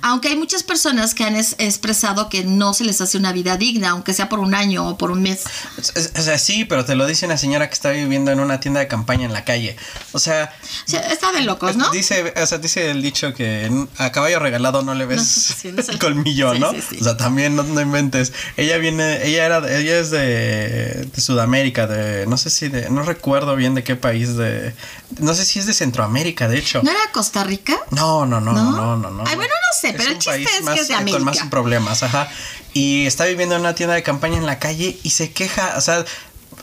Aunque 0.01 0.29
hay 0.29 0.37
muchas 0.37 0.65
personas 0.65 1.15
que 1.15 1.23
han 1.23 1.37
expresado 1.37 2.29
que 2.29 2.43
no 2.43 2.75
se 2.75 2.85
les 2.85 3.01
hace 3.01 3.17
una 3.17 3.33
vida 3.33 3.57
digna, 3.57 3.91
aunque 3.91 4.13
sea 4.13 4.29
por 4.29 4.41
un 4.41 4.55
año 4.55 4.89
o 4.89 4.99
por 4.99 5.13
un 5.13 5.23
mes. 5.23 5.45
O 5.79 6.23
sea, 6.23 6.39
sí, 6.39 6.65
pero 6.65 6.85
te 6.85 6.97
lo 6.97 7.07
dice 7.07 7.27
una 7.27 7.37
señora 7.37 7.69
que 7.69 7.75
está 7.75 7.91
viviendo 7.91 8.33
en 8.33 8.41
una 8.41 8.59
tienda 8.59 8.81
de 8.81 8.89
campaña 8.89 9.25
en 9.25 9.33
la 9.33 9.45
calle. 9.45 9.77
O 10.11 10.19
sea... 10.19 10.53
está 10.87 11.31
de 11.33 11.43
locos, 11.43 11.77
¿no? 11.77 11.91
Dice, 11.91 12.35
o 12.37 12.47
sea, 12.47 12.59
dice 12.59 12.91
el 12.91 13.03
dicho 13.03 13.35
que 13.35 13.71
a 13.99 14.11
caballo 14.11 14.41
regalado 14.41 14.83
no 14.83 14.95
le 14.95 15.07
ves 15.07 15.65
el 15.65 15.99
colmillo, 16.01 16.55
¿no? 16.55 16.71
o 16.71 17.05
sea, 17.05 17.17
también 17.17 17.55
no, 17.55 17.81
inventes. 17.81 18.33
Ella 18.57 18.79
viene, 18.79 19.25
ella 19.27 19.47
era, 19.47 19.59
ella 19.59 19.99
es 20.01 20.11
de, 20.11 21.09
de 21.15 21.21
Sudamérica, 21.21 21.87
de, 21.87 22.27
no 22.27 22.37
sé 22.37 22.51
si 22.51 22.69
de, 22.69 22.91
no 22.91 23.12
recuerdo 23.15 23.57
bien 23.57 23.75
de 23.75 23.85
qué 23.85 23.97
país 23.97 24.37
de... 24.37 24.75
No 25.19 25.35
sé 25.35 25.45
si 25.45 25.59
es 25.59 25.67
de 25.67 25.75
Centroamérica, 25.75 26.49
de 26.49 26.59
hecho. 26.59 26.83
¿No 26.83 26.91
era 26.91 27.01
Costa 27.13 27.45
Rica? 27.45 27.77
No, 27.91 28.27
no, 28.27 28.41
no, 28.41 28.53
no, 28.53 28.97
no, 28.97 29.11
no. 29.11 29.25
Ay, 29.27 29.37
bueno, 29.37 29.53
no 29.53 29.81
sé, 29.81 29.95
pero 29.97 30.11
el 30.11 30.19
chiste 30.19 30.43
es 30.43 30.69
que 30.69 30.81
es 30.81 30.89
de 30.89 30.95
América. 30.95 31.19
Con 31.19 31.25
más 31.25 31.39
problemas, 31.49 32.03
ajá. 32.03 32.29
Y 32.73 33.07
está 33.07 33.25
viviendo 33.27 33.55
en 33.55 33.61
una 33.61 33.75
tienda 33.75 33.95
de 33.95 34.03
campaña 34.03 34.39
en 34.39 34.47
la 34.47 34.59
calle 34.59 34.99
y 35.03 35.11
se 35.11 35.33
queja, 35.33 35.75
o 35.77 35.81
sea, 35.81 36.05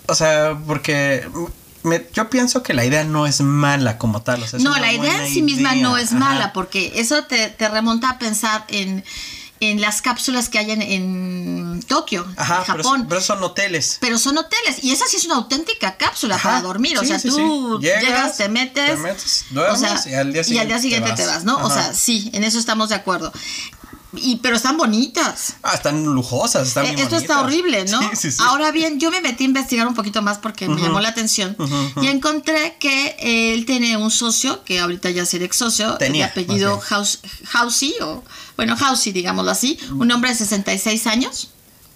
o 0.08 0.15
sea, 0.15 0.58
porque 0.65 1.27
yo 2.13 2.29
pienso 2.29 2.63
que 2.63 2.74
la 2.74 2.84
idea 2.84 3.03
no 3.03 3.25
es 3.25 3.41
mala 3.41 3.98
como 3.98 4.22
tal. 4.22 4.44
O 4.44 4.48
sea, 4.48 4.60
no, 4.60 4.75
la 4.77 4.91
idea 4.91 5.25
en 5.25 5.34
sí 5.34 5.41
misma 5.41 5.75
no 5.75 5.98
es 5.98 6.12
mala, 6.12 6.51
porque 6.53 6.94
eso 6.96 7.24
te, 7.25 7.50
te 7.50 7.70
remonta 7.70 8.10
a 8.10 8.20
pensar 8.20 8.65
en 8.70 9.03
en 9.60 9.82
las 9.82 10.01
cápsulas 10.01 10.50
que 10.50 10.60
hay 10.60 10.72
en, 10.72 11.84
Tokio, 11.88 12.25
en 12.25 12.36
Japón. 12.46 13.06
Pero, 13.10 13.22
son 13.22 13.44
hoteles. 13.44 13.98
Pero 14.00 14.18
son 14.18 14.38
hoteles. 14.38 14.84
Y 14.84 14.92
esa 14.92 15.06
sí 15.08 15.18
es 15.18 15.25
una 15.25 15.36
auténtica 15.36 15.98
cápsula 15.98 16.38
para 16.38 16.62
dormir. 16.62 16.98
o 16.98 17.04
sea, 17.04 17.22
tú 17.22 17.80
Llegas, 17.82 18.38
te 18.38 18.50
metes. 18.50 19.46
duermes 19.51 20.06
y 20.08 20.13
al 20.13 20.34
día 20.34 20.44
siguiente, 20.80 21.13
te, 21.13 21.25
vas. 21.25 21.44
¿no? 21.44 21.58
O 21.66 21.70
sea, 21.70 21.94
sí, 21.94 22.30
en 22.34 22.44
eso 22.44 22.60
estamos 22.60 22.89
de 22.89 22.96
acuerdo. 22.96 23.32
Y, 24.13 24.38
pero 24.38 24.56
están 24.56 24.78
bonitas. 24.78 25.56
Ah, 25.62 25.75
están 25.75 26.04
lujosas, 26.04 26.68
están 26.68 26.86
eh, 26.86 26.96
Esto 26.98 27.16
está 27.16 27.42
horrible, 27.42 27.86
¿no? 27.86 28.00
Ahora 28.39 28.72
bien, 28.72 29.00
yo 29.00 29.12
me 29.12 29.22
metí 29.22 29.44
a 29.44 29.48
investigar 29.48 29.88
un 29.88 29.94
poquito 29.94 30.22
más 30.22 30.39
porque 30.39 30.68
me 30.68 30.82
llamó 30.82 31.00
la 31.00 31.10
atención 31.10 31.56
y 32.01 32.08
encontré 32.08 32.78
que 32.80 33.54
él 33.54 33.66
tiene 33.66 33.98
un 33.98 34.10
socio, 34.12 34.63
que 34.63 34.80
ahorita 34.80 35.10
ya 35.12 35.24
es 35.24 35.34
ex 35.34 35.56
socio, 35.56 35.98
de 35.98 36.24
apellido 36.24 36.80
Housey, 36.80 37.94
o 38.01 38.24
bueno, 38.56 38.75
Housey, 38.75 39.13
digámoslo 39.13 39.51
así, 39.51 39.80
un 39.92 40.12
hombre 40.12 40.32
de 40.32 40.38
66 40.38 41.08
años. 41.08 41.50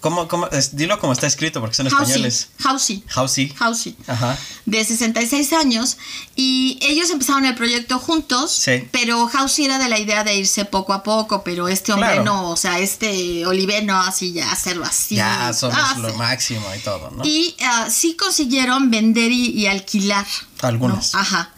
¿Cómo, 0.04 0.28
cómo? 0.28 0.50
dilo 0.72 1.00
como 1.00 1.14
está 1.14 1.26
escrito, 1.26 1.60
porque 1.60 1.76
son 1.76 1.86
españoles. 1.86 2.50
Housey. 2.60 3.02
Housey. 3.08 3.48
Housey. 3.56 3.96
Ajá. 4.06 4.36
De 4.66 4.84
66 4.84 5.54
años. 5.54 5.96
Y 6.36 6.78
ellos 6.82 7.08
empezaron 7.08 7.46
el 7.46 7.54
proyecto 7.54 7.98
juntos. 7.98 8.52
Sí. 8.52 8.86
Pero 8.92 9.26
Housey 9.26 9.64
era 9.64 9.78
de 9.78 9.88
la 9.88 9.98
idea 9.98 10.22
de 10.22 10.34
irse 10.36 10.66
poco 10.66 10.92
a 10.92 11.02
poco, 11.02 11.42
pero 11.42 11.68
este 11.68 11.94
hombre 11.94 12.22
no. 12.22 12.50
O 12.50 12.56
sea, 12.58 12.80
este 12.80 13.46
Oliver 13.46 13.82
no, 13.82 13.98
así 13.98 14.34
ya 14.34 14.52
hacerlo 14.52 14.84
así. 14.84 15.14
Ya 15.14 15.54
somos 15.54 15.78
ah, 15.80 15.96
lo 15.98 16.14
máximo 16.16 16.66
y 16.76 16.80
todo, 16.80 17.10
¿no? 17.10 17.24
Y 17.24 17.56
uh, 17.60 17.90
sí 17.90 18.14
consiguieron 18.14 18.90
vender 18.90 19.32
y, 19.32 19.66
alquilar. 19.68 20.26
Algunos. 20.60 21.14
Ajá. 21.14 21.50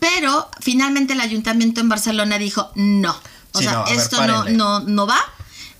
Pero 0.00 0.50
finalmente 0.58 1.12
el 1.12 1.20
ayuntamiento 1.20 1.80
en 1.80 1.88
Barcelona 1.88 2.38
dijo 2.38 2.72
no. 2.74 3.16
O 3.52 3.62
sea, 3.62 3.84
esto 3.88 4.26
no, 4.26 4.46
no, 4.46 4.80
no 4.80 5.06
va 5.06 5.24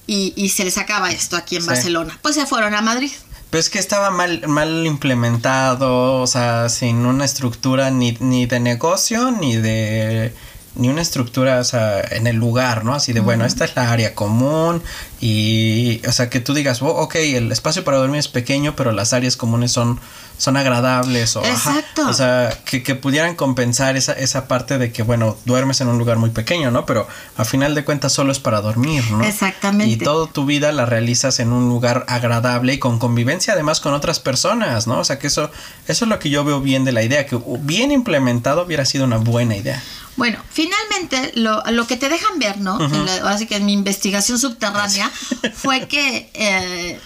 y, 0.07 0.49
se 0.51 0.65
les 0.65 0.79
acaba 0.79 1.11
esto 1.11 1.37
aquí 1.37 1.57
en 1.57 1.67
Barcelona. 1.67 2.19
Pues 2.23 2.35
se 2.35 2.47
fueron 2.47 2.75
a 2.75 2.81
Madrid. 2.81 3.11
Pero 3.51 3.61
es 3.61 3.71
que 3.71 3.79
estaba 3.79 4.11
mal, 4.11 4.47
mal 4.49 4.85
implementado, 4.87 6.21
o 6.21 6.27
sea, 6.27 6.69
sin 6.69 7.07
una 7.07 7.25
estructura 7.25 7.91
ni, 7.91 8.17
ni 8.21 8.47
de 8.47 8.59
negocio 8.59 9.31
ni 9.31 9.57
de 9.57 10.33
ni 10.77 10.89
una 10.89 11.03
estructura, 11.03 11.61
o 11.61 11.65
sea, 11.65 12.01
en 12.01 12.27
el 12.27 12.37
lugar, 12.37 12.85
¿no? 12.85 12.95
Así 12.95 13.13
de, 13.13 13.21
bueno, 13.21 13.45
esta 13.45 13.65
es 13.65 13.77
la 13.77 13.93
área 13.93 14.15
común 14.15 14.83
y, 15.21 16.03
o 16.07 16.13
sea, 16.13 16.29
que 16.29 16.41
tú 16.41 16.53
digas, 16.53 16.83
oh, 16.83 16.89
ok, 16.89 17.15
el 17.17 17.53
espacio 17.53 17.85
para 17.85 17.99
dormir 17.99 18.19
es 18.19 18.29
pequeño, 18.29 18.75
pero 18.75 18.91
las 18.91 19.13
áreas 19.13 19.37
comunes 19.37 19.71
son, 19.71 20.01
son 20.37 20.57
agradables 20.57 21.37
o, 21.37 21.45
Exacto. 21.45 22.09
o 22.09 22.13
sea, 22.13 22.59
que, 22.65 22.83
que, 22.83 22.97
pudieran 22.97 23.37
compensar 23.37 23.97
esa, 23.97 24.13
esa 24.15 24.49
parte 24.49 24.79
de 24.79 24.91
que, 24.91 25.05
bueno, 25.05 25.37
duermes 25.45 25.81
en 25.81 25.89
un 25.89 25.97
lugar 25.97 26.19
muy 26.19 26.31
pequeño, 26.31 26.73
¿no? 26.73 26.87
Pero 26.87 27.07
a 27.37 27.45
final 27.45 27.77
de 27.77 27.85
cuentas 27.85 28.13
solo 28.13 28.33
es 28.33 28.41
para 28.41 28.61
dormir, 28.61 29.05
¿no? 29.13 29.23
Exactamente. 29.23 29.93
Y 29.93 29.97
toda 29.97 30.27
tu 30.27 30.45
vida 30.45 30.73
la 30.73 30.87
realizas 30.87 31.39
en 31.39 31.53
un 31.53 31.69
lugar 31.69 32.05
agradable 32.09 32.75
y 32.75 32.79
con 32.79 32.99
convivencia 32.99 33.55
además 33.55 33.81
con 33.81 33.95
otras 33.95 34.19
personas, 34.19 34.89
¿no? 34.89 34.99
O 34.99 35.05
sea, 35.05 35.21
que 35.21 35.29
eso, 35.29 35.51
eso 35.87 36.05
es 36.05 36.09
lo 36.09 36.19
que 36.19 36.31
yo 36.31 36.45
veo 36.45 36.61
bien 36.61 36.85
de 36.85 36.93
la 36.93 37.05
idea, 37.05 37.27
que 37.27 37.39
bien 37.61 37.93
implementado 37.93 38.65
hubiera 38.65 38.85
sido 38.85 39.05
una 39.05 39.19
buena 39.19 39.57
idea. 39.57 39.81
Bueno, 40.17 40.39
finalmente 40.51 41.33
lo, 41.35 41.63
lo 41.71 41.87
que 41.87 41.97
te 41.97 42.09
dejan 42.09 42.39
ver, 42.39 42.61
¿no? 42.61 42.79
así 43.25 43.47
que 43.47 43.57
en 43.57 43.67
mi 43.67 43.73
investigación 43.73 44.39
subterránea 44.39 45.11
fue 45.55 45.89
que 45.89 46.31
eh, 46.35 47.01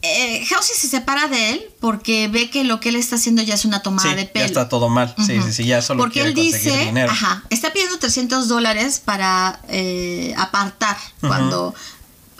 eh, 0.00 0.46
Housey 0.46 0.76
se 0.76 0.88
separa 0.88 1.26
de 1.26 1.50
él 1.50 1.70
porque 1.80 2.28
ve 2.28 2.50
que 2.50 2.62
lo 2.62 2.78
que 2.78 2.90
él 2.90 2.96
está 2.96 3.16
haciendo 3.16 3.42
ya 3.42 3.54
es 3.54 3.64
una 3.64 3.82
tomada 3.82 4.14
de 4.14 4.26
pelo. 4.26 4.44
Ya 4.44 4.46
está 4.46 4.68
todo 4.68 4.88
mal. 4.88 5.12
Sí, 5.18 5.40
sí, 5.42 5.52
sí, 5.52 5.64
ya 5.66 5.82
solo 5.82 5.98
Porque 5.98 6.22
él 6.22 6.34
dice, 6.34 6.92
ajá, 7.08 7.42
está 7.50 7.72
pidiendo 7.72 7.98
300 7.98 8.46
dólares 8.46 9.02
para 9.04 9.60
eh, 9.68 10.34
apartar 10.36 10.96
cuando 11.20 11.74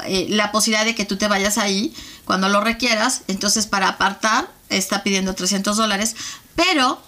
eh, 0.06 0.26
la 0.30 0.52
posibilidad 0.52 0.84
de 0.84 0.94
que 0.94 1.04
tú 1.04 1.16
te 1.16 1.26
vayas 1.26 1.58
ahí 1.58 1.92
cuando 2.24 2.48
lo 2.48 2.60
requieras. 2.60 3.22
Entonces, 3.26 3.66
para 3.66 3.88
apartar, 3.88 4.48
está 4.68 5.02
pidiendo 5.02 5.34
300 5.34 5.76
dólares, 5.76 6.14
pero 6.54 7.02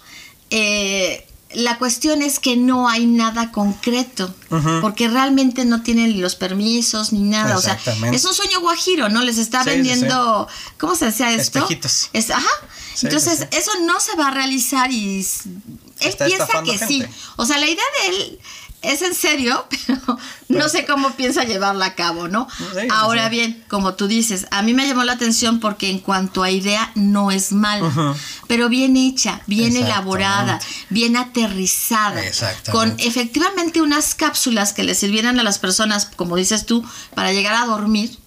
eh, 0.49 1.27
la 1.53 1.77
cuestión 1.77 2.21
es 2.21 2.39
que 2.39 2.55
no 2.55 2.87
hay 2.87 3.05
nada 3.05 3.51
concreto, 3.51 4.33
porque 4.81 5.07
realmente 5.07 5.65
no 5.65 5.81
tienen 5.81 6.21
los 6.21 6.35
permisos 6.35 7.13
ni 7.13 7.21
nada. 7.21 7.57
O 7.57 7.61
sea, 7.61 7.79
es 8.11 8.25
un 8.25 8.33
sueño 8.33 8.59
guajiro, 8.61 9.09
¿no? 9.09 9.23
Les 9.23 9.37
está 9.37 9.63
vendiendo, 9.63 10.47
¿cómo 10.77 10.95
se 10.95 11.05
decía 11.05 11.31
esto? 11.33 11.59
Espejitos. 11.59 12.09
Es, 12.13 12.29
ajá. 12.29 12.49
Entonces, 13.01 13.47
eso 13.51 13.71
no 13.85 13.99
se 13.99 14.15
va 14.15 14.27
a 14.27 14.31
realizar 14.31 14.91
y 14.91 15.25
él 15.99 16.15
piensa 16.17 16.63
que 16.63 16.77
sí. 16.77 17.03
O 17.37 17.45
sea, 17.45 17.57
la 17.57 17.67
idea 17.67 17.83
de 18.01 18.09
él 18.09 18.39
es 18.81 19.01
en 19.01 19.13
serio, 19.13 19.67
pero 19.87 20.17
no 20.49 20.69
sé 20.69 20.85
cómo 20.85 21.11
piensa 21.11 21.43
llevarla 21.43 21.85
a 21.85 21.95
cabo, 21.95 22.27
¿no? 22.27 22.47
Ahora 22.89 23.29
bien, 23.29 23.63
como 23.67 23.93
tú 23.93 24.07
dices, 24.07 24.47
a 24.51 24.61
mí 24.61 24.73
me 24.73 24.87
llamó 24.87 25.03
la 25.03 25.13
atención 25.13 25.59
porque 25.59 25.89
en 25.89 25.99
cuanto 25.99 26.43
a 26.43 26.51
idea 26.51 26.91
no 26.95 27.31
es 27.31 27.51
mala, 27.51 28.15
pero 28.47 28.69
bien 28.69 28.97
hecha, 28.97 29.41
bien 29.47 29.75
elaborada, 29.75 30.59
bien 30.89 31.15
aterrizada, 31.17 32.21
con 32.71 32.95
efectivamente 32.99 33.81
unas 33.81 34.15
cápsulas 34.15 34.73
que 34.73 34.83
le 34.83 34.95
sirvieran 34.95 35.39
a 35.39 35.43
las 35.43 35.59
personas, 35.59 36.09
como 36.15 36.35
dices 36.35 36.65
tú, 36.65 36.83
para 37.13 37.31
llegar 37.33 37.55
a 37.55 37.65
dormir, 37.65 38.17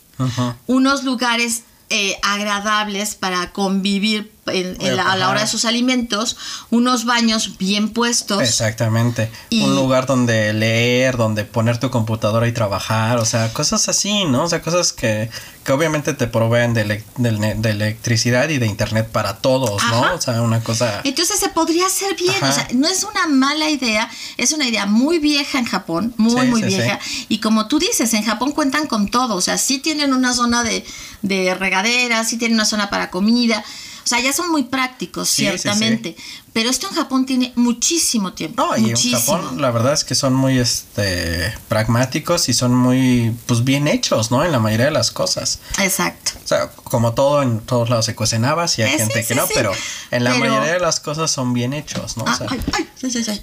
unos 0.66 1.04
lugares 1.04 1.64
eh, 1.90 2.16
agradables 2.23 3.14
para 3.14 3.52
convivir 3.52 4.34
a 4.46 5.16
la 5.16 5.28
hora 5.30 5.40
de 5.40 5.46
sus 5.46 5.64
alimentos, 5.64 6.36
unos 6.70 7.04
baños 7.04 7.56
bien 7.58 7.88
puestos. 7.88 8.42
Exactamente. 8.42 9.30
Un 9.50 9.74
lugar 9.74 10.06
donde 10.06 10.52
leer, 10.52 11.16
donde 11.16 11.44
poner 11.44 11.78
tu 11.78 11.90
computadora 11.90 12.46
y 12.46 12.52
trabajar, 12.52 13.18
o 13.18 13.24
sea, 13.24 13.52
cosas 13.52 13.88
así, 13.88 14.24
¿no? 14.24 14.44
O 14.44 14.48
sea, 14.48 14.60
cosas 14.60 14.92
que, 14.92 15.30
que 15.64 15.72
obviamente 15.72 16.12
te 16.14 16.26
proveen 16.26 16.74
de, 16.74 17.02
de, 17.16 17.70
electricidad 17.70 18.48
y 18.48 18.58
de 18.58 18.66
internet 18.66 19.08
para 19.10 19.38
todos, 19.38 19.82
¿no? 19.90 20.14
O 20.14 20.20
sea, 20.20 20.42
una 20.42 20.62
cosa... 20.62 21.00
Entonces 21.04 21.38
se 21.38 21.48
podría 21.48 21.86
hacer 21.86 22.14
bien, 22.16 22.42
o 22.42 22.52
sea, 22.52 22.68
no 22.74 22.86
es 22.86 23.04
una 23.04 23.26
mala 23.26 23.70
idea, 23.70 24.10
es 24.36 24.52
una 24.52 24.68
idea 24.68 24.86
muy 24.86 25.18
vieja 25.18 25.58
en 25.58 25.64
Japón, 25.64 26.14
muy, 26.16 26.46
muy 26.46 26.62
vieja. 26.62 26.98
Y 27.28 27.38
como 27.38 27.66
tú 27.66 27.78
dices, 27.78 28.12
en 28.14 28.24
Japón 28.24 28.52
cuentan 28.52 28.86
con 28.86 29.08
todo, 29.08 29.36
o 29.36 29.40
sea, 29.40 29.56
sí 29.56 29.78
tienen 29.78 30.12
una 30.12 30.34
zona 30.34 30.62
de, 30.62 30.84
de 31.22 31.54
regadera, 31.54 32.24
sí 32.24 32.36
tienen 32.36 32.56
una 32.56 32.66
zona 32.66 32.90
para 32.90 33.10
comida. 33.10 33.64
O 34.04 34.06
sea, 34.06 34.20
ya 34.20 34.32
son 34.34 34.50
muy 34.50 34.64
prácticos, 34.64 35.30
ciertamente. 35.30 36.14
Pero 36.52 36.68
esto 36.70 36.88
en 36.88 36.94
Japón 36.94 37.25
tiene 37.25 37.52
muchísimo 37.56 38.34
tiempo. 38.34 38.62
No, 38.62 38.76
y 38.76 38.90
en 38.90 38.96
Japón 38.96 39.61
la 39.61 39.70
verdad 39.70 39.94
es 39.94 40.04
que 40.04 40.14
son 40.14 40.34
muy 40.34 40.58
este 40.58 41.52
pragmáticos 41.68 42.49
y 42.49 42.54
son 42.54 42.75
muy 42.75 43.34
pues 43.46 43.64
bien 43.64 43.88
hechos, 43.88 44.30
¿no? 44.30 44.44
En 44.44 44.52
la 44.52 44.61
mayoría 44.61 44.87
de 44.87 44.92
las 44.92 45.11
cosas. 45.11 45.58
Exacto. 45.78 46.32
O 46.44 46.46
sea, 46.46 46.68
como 46.68 47.14
todo 47.14 47.42
en 47.42 47.61
todos 47.61 47.88
lados 47.88 48.04
se 48.04 48.14
cuecen 48.14 48.44
habas 48.44 48.78
y 48.78 48.82
hay 48.82 48.94
eh, 48.94 48.99
gente 48.99 49.25
que 49.26 49.34
no, 49.34 49.46
pero 49.54 49.73
en 50.11 50.23
la 50.23 50.34
mayoría 50.34 50.75
de 50.75 50.80
las 50.80 51.00
cosas 51.00 51.30
son 51.30 51.54
bien 51.54 51.73
hechos, 51.73 52.16
¿no? 52.18 52.25
O 52.25 52.37
sea, 52.37 52.46
ay, 52.50 52.61
ay, 52.75 52.88
ay, 53.26 53.42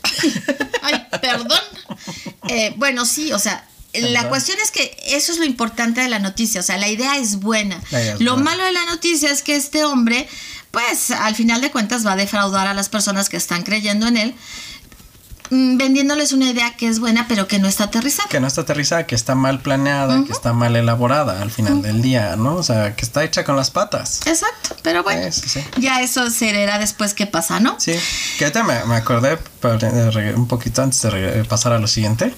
ay, 0.83 1.19
perdón. 1.19 1.59
Eh, 2.47 2.73
bueno, 2.77 3.05
sí, 3.05 3.33
o 3.33 3.39
sea, 3.39 3.67
la 3.93 4.29
cuestión 4.29 4.57
es 4.63 4.71
que 4.71 4.95
eso 5.07 5.31
es 5.31 5.37
lo 5.37 5.45
importante 5.45 6.01
de 6.01 6.07
la 6.09 6.19
noticia, 6.19 6.61
o 6.61 6.63
sea, 6.63 6.77
la 6.77 6.87
idea 6.87 7.17
es 7.17 7.37
buena. 7.39 7.81
lo 8.19 8.37
malo 8.37 8.63
de 8.63 8.71
la 8.71 8.85
noticia 8.85 9.29
es 9.31 9.41
que 9.41 9.55
este 9.55 9.83
hombre, 9.83 10.27
pues 10.71 11.11
al 11.11 11.35
final 11.35 11.59
de 11.61 11.71
cuentas 11.71 12.05
va 12.05 12.13
a 12.13 12.15
defraudar 12.15 12.67
a 12.67 12.73
las 12.73 12.87
personas 12.89 13.27
que 13.29 13.37
están 13.37 13.63
creyendo 13.63 14.07
en 14.07 14.17
él. 14.17 14.35
mm, 15.49 15.75
vendiéndoles 15.75 16.31
una 16.31 16.49
idea 16.49 16.77
que 16.77 16.87
es 16.87 16.99
buena, 16.99 17.25
pero 17.27 17.45
que 17.45 17.59
no 17.59 17.67
está 17.67 17.83
aterrizada. 17.85 18.29
Que 18.29 18.39
no 18.39 18.47
está 18.47 18.61
aterrizada, 18.61 19.05
que 19.05 19.15
está 19.15 19.35
mal 19.35 19.59
planeada, 19.61 20.23
que 20.25 20.31
está 20.31 20.53
mal 20.53 20.73
elaborada 20.77 21.41
al 21.41 21.51
final 21.51 21.81
del 21.81 22.01
día, 22.01 22.37
¿no? 22.37 22.55
O 22.55 22.63
sea, 22.63 22.95
que 22.95 23.03
está 23.03 23.25
hecha 23.25 23.43
con 23.43 23.57
las 23.57 23.69
patas. 23.69 24.21
Exacto, 24.27 24.77
pero 24.81 25.03
bueno, 25.03 25.29
Sí, 25.29 25.41
sí, 25.41 25.49
sí. 25.59 25.65
ya 25.81 26.01
eso 26.01 26.29
se 26.29 26.53
verá 26.53 26.79
después 26.79 27.13
qué 27.13 27.27
pasa, 27.27 27.59
¿no? 27.59 27.75
Sí, 27.81 27.91
que 28.37 28.45
ahorita 28.45 28.63
me, 28.63 28.85
me 28.85 28.95
acordé 28.95 29.37
eh, 29.63 30.33
un 30.37 30.47
poquito 30.47 30.83
antes 30.83 31.01
de 31.01 31.43
pasar 31.49 31.73
a 31.73 31.79
lo 31.79 31.87
siguiente. 31.87 32.33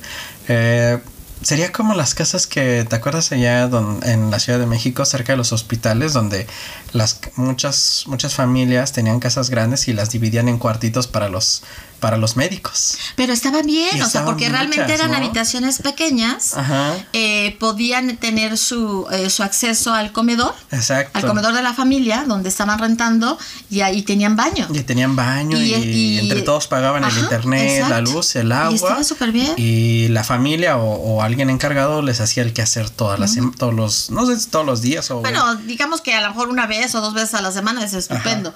Eh, 0.48 0.98
sería 1.44 1.72
como 1.72 1.94
las 1.94 2.16
casas 2.16 2.48
que, 2.48 2.86
¿te 2.90 2.96
acuerdas 2.96 3.32
allá 3.32 3.68
don- 3.68 4.00
en 4.04 4.32
la 4.32 4.40
Ciudad 4.40 4.60
de 4.60 4.66
México, 4.66 5.06
cerca 5.06 5.34
de 5.34 5.38
los 5.38 5.52
hospitales, 5.54 6.14
donde 6.14 6.48
las 6.92 7.20
muchas, 7.36 8.04
muchas 8.08 8.34
familias 8.34 8.92
tenían 8.92 9.20
casas 9.20 9.50
grandes 9.50 9.88
y 9.88 9.94
las 9.94 10.10
dividían 10.12 10.48
en 10.50 10.58
cuartitos 10.58 11.08
para 11.08 11.30
los, 11.30 11.64
para 12.04 12.18
los 12.18 12.36
médicos? 12.36 12.98
Pero 13.16 13.32
estaban 13.32 13.66
bien, 13.66 13.98
Y 13.98 14.02
o 14.02 14.10
sea, 14.10 14.26
porque 14.26 14.50
realmente 14.50 14.94
eran 14.94 15.12
¿no? 15.12 15.18
habitaciones 15.18 15.82
pequeñas. 15.82 16.54
Ajá. 16.56 16.94
eh, 17.14 17.56
podían 17.60 18.18
tener 18.18 18.58
su, 18.58 19.08
eh, 19.12 19.30
su 19.30 19.42
acceso 19.42 19.94
al 19.94 20.12
comedor, 20.12 20.54
Exacto. 20.72 21.18
al 21.18 21.26
comedor 21.26 21.54
de 21.54 21.62
la 21.64 21.74
familia, 21.74 22.26
donde 22.28 22.50
estaban 22.50 22.78
rentando, 22.78 23.38
y 23.70 23.82
ahí 23.82 24.02
tenían 24.04 24.36
baño. 24.36 24.68
Y 24.74 24.82
tenían 24.84 25.16
baño 25.16 25.58
y, 25.58 25.74
Y- 25.74 25.76
y- 25.76 26.20
entre 26.20 26.42
todos 26.42 26.68
pagaban 26.68 27.04
Ajá, 27.06 27.16
el 27.18 27.24
internet, 27.24 27.86
la 27.90 28.02
luz, 28.02 28.36
el 28.36 28.50
Y 28.50 28.52
agua. 28.52 28.76
estaba 28.76 29.04
súper 29.06 29.32
bien. 29.32 29.54
Y 29.56 30.10
la 30.10 30.24
familia 30.26 30.76
o, 30.78 30.94
o 30.96 31.22
alguien 31.22 31.50
encargado 31.50 32.02
les 32.02 32.20
hacía 32.20 32.44
el 32.44 32.52
quehacer 32.52 32.90
todas 32.90 33.18
las 33.20 33.38
todos 33.58 33.74
los, 33.74 34.10
no 34.12 34.26
sé 34.26 34.34
todos 34.52 34.66
los 34.66 34.82
días 34.82 35.10
o 35.12 35.22
Bueno, 35.22 35.56
digamos 35.56 36.02
que 36.02 36.14
a 36.14 36.22
lo 36.22 36.28
mejor 36.30 36.50
una 36.50 36.68
vez 36.68 36.94
o 36.96 37.02
dos 37.02 37.14
veces 37.14 37.36
a 37.36 37.42
la 37.42 37.52
semana 37.52 37.84
es 37.86 37.94
estupendo. 37.94 38.54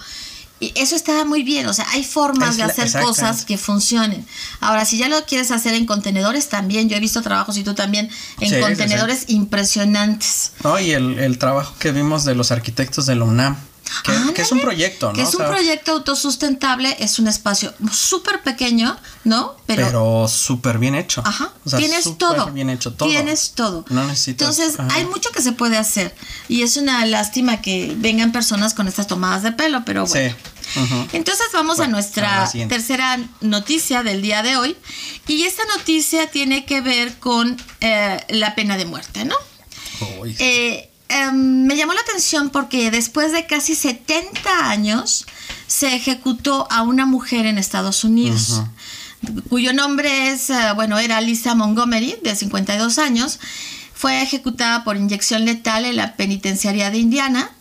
Y 0.60 0.74
eso 0.76 0.96
estaba 0.96 1.24
muy 1.24 1.44
bien, 1.44 1.68
o 1.68 1.74
sea, 1.74 1.86
hay 1.92 2.04
formas 2.04 2.52
Es 2.52 2.58
de 2.58 2.64
hacer 2.64 3.02
cosas 3.02 3.46
que 3.46 3.58
funcionen. 3.58 4.26
Ahora, 4.60 4.86
si 4.86 4.98
ya 4.98 5.08
lo 5.08 5.24
quieres 5.26 5.52
hacer 5.52 5.76
en 5.76 5.86
contenedores 5.86 6.50
también, 6.50 6.90
yo 6.90 6.98
he 6.98 7.00
visto 7.00 7.22
trabajos 7.22 7.58
y 7.58 7.64
tú 7.64 7.76
también 7.76 8.10
en 8.40 8.50
sí, 8.50 8.60
contenedores 8.60 9.26
impresionantes. 9.28 10.54
No, 10.64 10.80
y 10.80 10.92
el, 10.92 11.20
el 11.20 11.38
trabajo 11.38 11.76
que 11.78 11.92
vimos 11.92 12.26
de 12.26 12.34
los 12.34 12.52
arquitectos 12.52 13.06
de 13.06 13.16
la 13.16 13.26
UNAM, 13.26 13.56
que, 14.04 14.34
que 14.34 14.42
es 14.42 14.52
un 14.52 14.60
proyecto, 14.62 15.08
¿no? 15.08 15.14
Que 15.14 15.22
es 15.22 15.28
O 15.30 15.32
un 15.32 15.38
sea, 15.38 15.48
proyecto 15.50 15.92
autosustentable, 15.94 16.96
es 17.00 17.20
un 17.20 17.28
espacio 17.28 17.74
súper 17.92 18.42
pequeño, 18.42 18.98
¿no? 19.24 19.56
pero, 19.66 20.28
súper 20.28 20.78
bien 20.80 20.96
hecho. 20.96 21.22
Ajá, 21.26 21.52
O 21.66 21.70
sea, 21.70 21.80
tienes 21.80 22.18
todo. 22.18 22.52
bien 22.52 22.70
hecho 22.70 22.94
todo. 22.94 23.10
Tienes 23.10 23.52
todo. 23.52 23.86
No 23.90 24.06
necesitas. 24.06 24.48
Entonces, 24.50 24.80
ajá. 24.80 24.94
hay 24.96 25.06
mucho 25.06 25.30
que 25.32 25.42
se 25.42 25.52
puede 25.52 25.78
hacer. 25.78 26.16
Y 26.48 26.62
es 26.62 26.78
una 26.78 27.06
lástima 27.06 27.62
que 27.62 27.94
vengan 27.98 28.32
personas 28.32 28.74
con 28.74 28.88
estas 28.88 29.08
tomadas 29.08 29.44
de 29.44 29.52
pelo, 29.52 29.84
pero 29.86 30.06
bueno. 30.06 30.30
Sí. 30.30 30.36
Entonces 31.14 31.46
vamos 31.54 31.76
a 31.80 31.84
Bueno, 31.84 31.98
a 31.98 32.00
nuestra 32.00 32.52
tercera 32.68 33.18
noticia 33.42 34.04
del 34.04 34.22
día 34.22 34.44
de 34.44 34.58
hoy. 34.58 34.76
Y 35.28 35.44
esta 35.44 35.64
noticia 35.78 36.30
tiene 36.30 36.66
que 36.66 36.82
ver 36.82 37.18
con 37.20 37.58
eh, 37.82 38.20
la 38.30 38.54
pena 38.56 38.78
de 38.78 38.86
muerte, 38.86 39.26
¿no? 39.26 39.36
Uy. 40.20 40.36
Eh, 40.40 40.90
em, 41.10 41.66
me 41.66 41.76
llamó 41.76 41.94
la 41.94 42.02
atención 42.02 42.50
porque 42.50 42.92
después 42.92 43.32
de 43.32 43.46
casi 43.46 43.76
70 43.76 44.70
años 44.70 45.26
se 45.68 45.96
ejecutó 45.96 46.68
a 46.72 46.82
una 46.84 47.06
mujer 47.06 47.46
en 47.46 47.58
Estados 47.58 48.04
Unidos, 48.04 48.62
cuyo 49.50 49.74
nombre 49.74 50.30
es, 50.30 50.50
eh, 50.50 50.72
bueno, 50.76 50.98
era 51.00 51.20
Lisa 51.22 51.56
Montgomery, 51.56 52.18
de 52.24 52.36
52 52.36 52.98
años. 53.00 53.40
Fue 53.94 54.22
ejecutada 54.22 54.84
por 54.84 54.96
inyección 54.96 55.46
letal 55.46 55.86
en 55.86 55.96
la 55.96 56.16
penitenciaría 56.16 56.92
de 56.92 57.00
Indiana. 57.00 57.52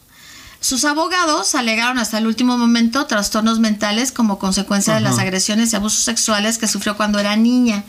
Sus 0.60 0.84
abogados 0.84 1.54
alegaron 1.54 1.98
hasta 1.98 2.18
el 2.18 2.26
último 2.26 2.58
momento 2.58 3.06
trastornos 3.06 3.58
mentales 3.58 4.12
como 4.12 4.38
consecuencia 4.38 4.94
de 4.94 5.00
las 5.00 5.18
agresiones 5.18 5.72
y 5.72 5.76
abusos 5.76 6.04
sexuales 6.04 6.58
que 6.58 6.66
sufrió 6.66 6.96
cuando 6.96 7.18
era 7.18 7.36
niña. 7.36 7.84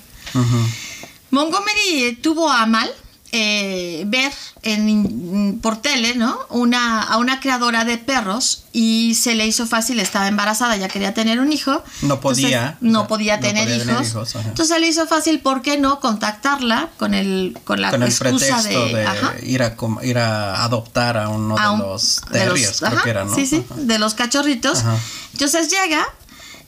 Montgomery 1.31 2.19
tuvo 2.21 2.49
a 2.51 2.65
mal 2.65 2.89
eh, 3.33 4.03
ver 4.07 4.31
en, 4.63 5.59
por 5.61 5.77
tele, 5.81 6.15
¿no? 6.15 6.37
Una, 6.49 7.01
a 7.03 7.17
una 7.17 7.39
creadora 7.41 7.83
de 7.83 7.97
perros 7.97 8.63
y 8.71 9.15
se 9.15 9.35
le 9.35 9.45
hizo 9.45 9.67
fácil, 9.67 9.99
estaba 9.99 10.27
embarazada, 10.27 10.77
ya 10.77 10.87
quería 10.87 11.13
tener 11.13 11.39
un 11.41 11.51
hijo. 11.51 11.83
No 12.03 12.19
podía, 12.21 12.47
Entonces, 12.59 12.77
no 12.81 12.99
o 12.99 13.01
sea, 13.03 13.07
podía 13.09 13.35
no 13.37 13.41
tener 13.41 13.69
hijos. 13.69 14.13
Entonces 14.35 14.67
se 14.69 14.79
le 14.79 14.87
hizo 14.87 15.07
fácil, 15.07 15.39
¿por 15.41 15.61
qué 15.61 15.77
no? 15.77 15.99
Contactarla 15.99 16.89
con 16.97 17.13
el 17.13 17.57
con 17.65 17.81
la 17.81 17.89
Con 17.91 18.01
el 18.03 18.09
excusa 18.09 18.61
pretexto 18.61 18.85
de, 18.95 19.01
ir, 19.43 19.61
a, 19.63 19.75
ir 20.03 20.17
a 20.17 20.63
adoptar 20.63 21.17
a 21.17 21.27
uno 21.29 21.57
a 21.57 21.63
de 21.63 21.69
un- 21.73 21.79
los 21.79 22.21
de 22.31 22.45
los- 22.45 22.53
terriers, 22.53 22.77
creo 22.79 22.91
ajá, 22.93 23.03
que 23.03 23.09
era, 23.09 23.25
¿no? 23.25 23.35
Sí, 23.35 23.45
sí, 23.45 23.65
Ajá. 23.69 23.81
de 23.81 23.99
los 23.99 24.13
cachorritos. 24.13 24.79
Ajá. 24.79 24.97
Entonces 25.33 25.69
llega 25.69 26.05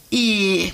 y 0.10 0.74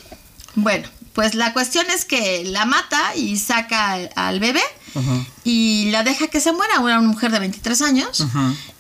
bueno, 0.56 0.88
pues 1.14 1.36
la 1.36 1.54
cuestión 1.54 1.86
es 1.94 2.06
que 2.06 2.44
la 2.46 2.66
mata 2.66 3.16
y 3.16 3.38
saca 3.38 3.92
al, 3.92 4.10
al 4.16 4.40
bebé 4.40 4.62
Y 5.44 5.90
la 5.92 6.04
deja 6.04 6.28
que 6.28 6.40
se 6.40 6.52
muera, 6.52 6.80
una 6.80 7.02
mujer 7.02 7.32
de 7.32 7.40
23 7.40 7.82
años, 7.82 8.26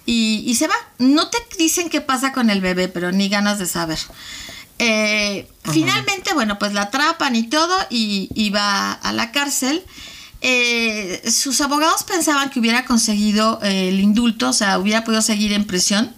y 0.06 0.56
se 0.56 0.68
va. 0.68 0.76
No 1.00 1.30
te 1.30 1.38
dicen 1.58 1.90
qué 1.90 2.02
pasa 2.02 2.32
con 2.32 2.50
el 2.50 2.62
bebé, 2.62 2.88
pero 2.88 3.12
ni 3.12 3.30
ganas 3.30 3.60
de 3.60 3.66
saber. 3.66 4.00
Eh, 4.80 5.48
Finalmente, 5.64 6.34
bueno, 6.34 6.60
pues 6.60 6.74
la 6.74 6.84
atrapan 6.84 7.36
y 7.36 7.44
todo 7.44 7.76
y, 7.90 8.30
y 8.36 8.50
va 8.50 8.92
a 8.92 9.14
la 9.14 9.32
cárcel. 9.32 9.84
Eh, 10.42 11.24
sus 11.32 11.62
abogados 11.62 12.04
pensaban 12.04 12.50
que 12.50 12.60
hubiera 12.60 12.86
conseguido 12.86 13.60
eh, 13.64 13.90
el 13.90 14.00
indulto, 14.00 14.50
o 14.50 14.54
sea, 14.54 14.78
hubiera 14.78 15.04
podido 15.04 15.22
seguir 15.22 15.54
en 15.54 15.66
prisión 15.66 16.14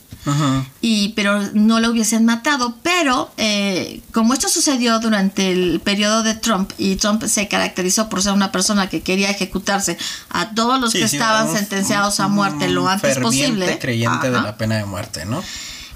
Y 0.82 1.10
pero 1.10 1.42
no 1.54 1.80
lo 1.80 1.90
hubiesen 1.92 2.26
matado. 2.26 2.76
Pero 2.84 3.32
eh, 3.38 4.02
como 4.14 4.34
esto 4.34 4.50
sucedió 4.50 5.00
durante 5.00 5.52
el 5.52 5.80
periodo 5.80 6.24
de 6.24 6.34
Trump 6.36 6.72
y 6.78 6.96
Trump 6.98 7.24
se 7.26 7.48
caracterizó 7.48 8.10
por 8.10 8.22
ser 8.22 8.34
una 8.34 8.52
persona 8.52 8.90
que 8.90 9.02
quería 9.02 9.30
ejecutarse 9.30 9.98
a 10.30 10.50
todos 10.52 10.80
los 10.82 10.92
Sí, 10.92 11.00
que 11.00 11.08
sí, 11.08 11.16
estaban 11.18 11.48
un- 11.50 11.56
sentenciados 11.56 12.20
a 12.20 12.28
muerte 12.28 12.68
lo 12.70 12.88
antes 12.88 13.18
posible. 13.20 13.78
creyente 13.80 14.30
de 14.32 14.42
la 14.42 14.58
pena 14.58 14.78
de 14.78 14.86
muerte, 14.86 15.26
¿no? 15.26 15.44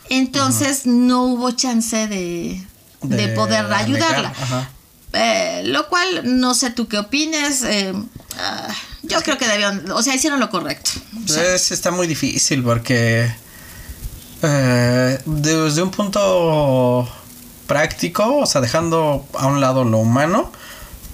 Entonces 0.09 0.85
no 0.85 1.23
hubo 1.23 1.51
chance 1.51 2.07
de, 2.07 2.61
de, 3.01 3.15
De 3.17 3.27
poder 3.29 3.71
ayudarla. 3.71 4.33
Eh, 5.13 5.63
lo 5.65 5.89
cual 5.89 6.21
no 6.39 6.53
sé 6.53 6.69
tú 6.69 6.87
qué 6.87 6.97
opines. 6.97 7.63
eh, 7.63 7.93
ah, 8.39 8.67
yo 9.03 9.21
creo 9.23 9.37
que 9.37 9.47
debieron, 9.47 9.91
o 9.91 10.01
sea, 10.01 10.15
hicieron 10.15 10.39
lo 10.39 10.49
correcto. 10.49 10.91
O 11.25 11.27
sea, 11.27 11.55
Es- 11.55 11.71
está 11.71 11.91
muy 11.91 12.07
difícil 12.07 12.63
porque 12.63 13.29
eh, 14.43 15.19
desde 15.25 15.81
un 15.81 15.91
punto 15.91 17.07
práctico, 17.67 18.39
o 18.39 18.45
sea, 18.45 18.61
dejando 18.61 19.25
a 19.37 19.47
un 19.47 19.61
lado 19.61 19.83
lo 19.83 19.97
humano, 19.97 20.51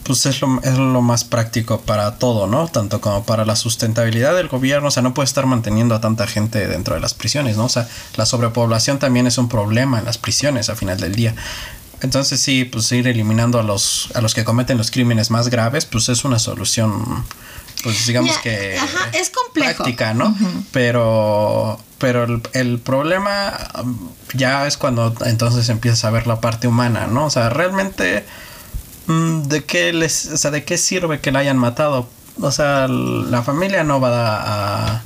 pues 0.03 0.25
es 0.25 0.41
lo, 0.41 0.61
es 0.63 0.77
lo 0.77 1.01
más 1.01 1.25
práctico 1.25 1.81
para 1.81 2.17
todo, 2.17 2.47
¿no? 2.47 2.67
Tanto 2.67 3.01
como 3.01 3.23
para 3.23 3.45
la 3.45 3.55
sustentabilidad 3.55 4.35
del 4.35 4.47
gobierno, 4.47 4.87
o 4.87 4.91
sea, 4.91 5.03
no 5.03 5.13
puede 5.13 5.25
estar 5.25 5.45
manteniendo 5.45 5.93
a 5.95 6.01
tanta 6.01 6.25
gente 6.27 6.67
dentro 6.67 6.95
de 6.95 7.01
las 7.01 7.13
prisiones, 7.13 7.57
¿no? 7.57 7.65
O 7.65 7.69
sea, 7.69 7.87
la 8.15 8.25
sobrepoblación 8.25 8.99
también 8.99 9.27
es 9.27 9.37
un 9.37 9.49
problema 9.49 9.99
en 9.99 10.05
las 10.05 10.17
prisiones 10.17 10.69
a 10.69 10.75
final 10.75 10.99
del 10.99 11.13
día. 11.13 11.35
Entonces 12.01 12.39
sí, 12.39 12.63
pues 12.63 12.91
ir 12.91 13.07
eliminando 13.07 13.59
a 13.59 13.63
los, 13.63 14.09
a 14.13 14.21
los 14.21 14.33
que 14.33 14.43
cometen 14.43 14.77
los 14.77 14.91
crímenes 14.91 15.31
más 15.31 15.49
graves, 15.49 15.85
pues 15.85 16.09
es 16.09 16.25
una 16.25 16.39
solución, 16.39 17.25
pues 17.83 18.05
digamos 18.07 18.37
que 18.39 18.77
ajá, 18.77 19.09
es 19.13 19.29
complejo. 19.29 19.75
práctica, 19.83 20.13
¿no? 20.13 20.35
Pero, 20.71 21.79
pero 21.97 22.23
el, 22.25 22.41
el 22.53 22.79
problema 22.79 23.57
um, 23.81 24.09
ya 24.33 24.67
es 24.67 24.77
cuando 24.77 25.13
entonces 25.25 25.69
empiezas 25.69 26.03
a 26.05 26.09
ver 26.11 26.27
la 26.27 26.41
parte 26.41 26.67
humana, 26.67 27.07
¿no? 27.07 27.25
O 27.25 27.29
sea, 27.29 27.49
realmente 27.49 28.25
mm, 29.07 29.43
de 29.43 29.63
qué 29.65 29.93
les, 29.93 30.27
o 30.27 30.37
sea, 30.37 30.51
de 30.51 30.63
qué 30.63 30.77
sirve 30.77 31.19
que 31.19 31.31
la 31.31 31.39
hayan 31.39 31.57
matado. 31.57 32.09
O 32.39 32.51
sea, 32.51 32.87
la 32.87 33.41
familia 33.41 33.83
no 33.83 33.99
va 33.99 34.09
a, 34.37 35.01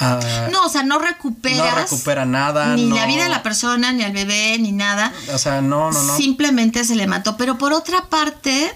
a- 0.00 0.48
no, 0.52 0.64
o 0.64 0.68
sea, 0.68 0.82
no 0.82 0.98
recuperas. 0.98 1.58
no 1.74 1.74
recupera 1.82 2.24
nada, 2.24 2.74
Ni 2.76 2.86
no- 2.86 2.94
la 2.96 3.06
vida 3.06 3.24
de 3.24 3.28
la 3.28 3.42
persona, 3.42 3.92
ni 3.92 4.02
al 4.04 4.12
bebé, 4.12 4.56
ni 4.58 4.72
nada. 4.72 5.12
o 5.34 5.38
sea, 5.38 5.60
no, 5.60 5.90
no, 5.90 6.02
no. 6.02 6.16
Simplemente 6.16 6.84
se 6.84 6.94
le 6.94 7.06
mató. 7.06 7.36
Pero 7.36 7.58
por 7.58 7.72
otra 7.72 8.04
parte, 8.08 8.72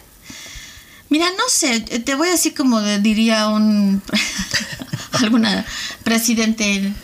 mira, 1.11 1.27
no 1.31 1.45
sé, 1.49 1.81
te 1.81 2.15
voy 2.15 2.29
a 2.29 2.33
decir 2.33 2.55
como 2.55 2.81
de- 2.81 2.99
diría 3.01 3.49
un 3.49 4.03
alguna 5.13 5.65
presidente 6.03 6.95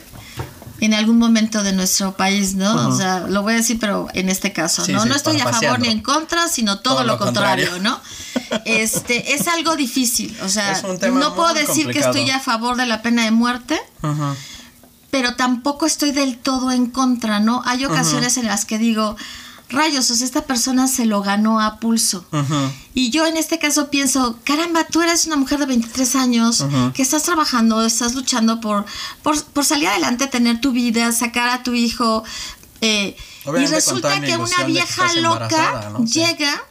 en, 0.80 0.94
algún 0.94 1.18
momento 1.18 1.62
de 1.62 1.72
nuestro 1.72 2.16
país, 2.16 2.54
¿no? 2.54 2.88
O 2.88 2.96
sea, 2.96 3.20
lo 3.28 3.42
voy 3.42 3.52
a 3.54 3.56
decir, 3.56 3.78
pero 3.78 4.08
en 4.14 4.28
este 4.30 4.52
caso, 4.52 4.84
Sí, 4.84 4.92
¿no? 4.92 5.02
sí, 5.02 5.08
no 5.08 5.14
estoy 5.14 5.38
a 5.40 5.46
favor 5.52 5.78
ni 5.78 5.88
en 5.88 6.00
contra, 6.00 6.48
sino 6.48 6.78
todo, 6.80 6.94
Todo 6.96 7.04
lo, 7.04 7.12
lo 7.14 7.18
contrario, 7.18 7.70
contrario. 7.70 8.00
¿no? 8.50 8.60
Este, 8.64 9.34
es 9.34 9.46
algo 9.46 9.76
difícil. 9.76 10.36
O 10.42 10.48
sea, 10.48 10.80
no 11.12 11.34
puedo 11.34 11.52
decir 11.54 11.84
complicado. 11.84 12.12
que 12.14 12.20
estoy 12.20 12.30
a 12.30 12.40
favor 12.40 12.76
de 12.76 12.86
la 12.86 13.02
pena 13.02 13.24
de 13.24 13.30
muerte 13.30 13.78
pero 15.10 15.34
tampoco 15.34 15.86
estoy 15.86 16.12
del 16.12 16.38
todo 16.38 16.70
en 16.70 16.86
contra, 16.86 17.40
¿no? 17.40 17.62
Hay 17.66 17.84
ocasiones 17.84 18.36
en 18.36 18.46
las 18.46 18.64
que 18.64 18.78
digo, 18.78 19.16
rayos, 19.70 20.10
o 20.10 20.14
sea, 20.14 20.26
esta 20.26 20.42
persona 20.42 20.88
se 20.88 21.06
lo 21.06 21.22
ganó 21.22 21.60
a 21.60 21.78
pulso. 21.78 22.24
Y 22.94 23.10
yo 23.10 23.26
en 23.26 23.36
este 23.36 23.58
caso 23.58 23.90
pienso, 23.90 24.38
caramba, 24.44 24.84
tú 24.84 25.02
eres 25.02 25.26
una 25.26 25.36
mujer 25.36 25.58
de 25.58 25.66
23 25.66 26.16
años 26.16 26.64
que 26.94 27.02
estás 27.02 27.22
trabajando, 27.22 27.84
estás 27.84 28.14
luchando 28.14 28.60
por, 28.60 28.84
por, 29.22 29.42
por 29.44 29.64
salir 29.64 29.88
adelante, 29.88 30.26
tener 30.26 30.60
tu 30.60 30.72
vida, 30.72 31.12
sacar 31.12 31.48
a 31.48 31.62
tu 31.62 31.74
hijo. 31.74 32.24
eh, 32.80 33.16
y 33.46 33.66
resulta 33.66 34.20
que 34.20 34.36
una 34.36 34.56
que 34.56 34.64
vieja 34.64 35.14
loca 35.14 35.92
llega, 36.04 36.62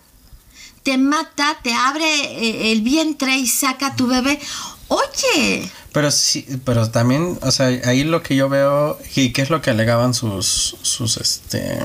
te 0.84 0.98
mata, 0.98 1.58
te 1.64 1.74
abre 1.74 2.06
eh, 2.06 2.72
el 2.72 2.82
vientre 2.82 3.38
y 3.38 3.48
saca 3.48 3.88
a 3.88 3.96
tu 3.96 4.08
bebé. 4.08 4.40
Oye. 4.88 5.70
Pero 5.92 6.12
sí, 6.12 6.46
pero 6.66 6.90
también, 6.90 7.38
o 7.42 7.52
sea, 7.52 7.68
ahí 7.68 8.04
lo 8.04 8.22
que 8.22 8.36
yo 8.36 8.50
veo 8.50 9.00
y 9.16 9.32
qué 9.34 9.42
es 9.42 9.50
lo 9.50 9.62
que 9.62 9.72
alegaban 9.72 10.14
sus, 10.14 10.76
sus, 10.82 11.18
este, 11.18 11.80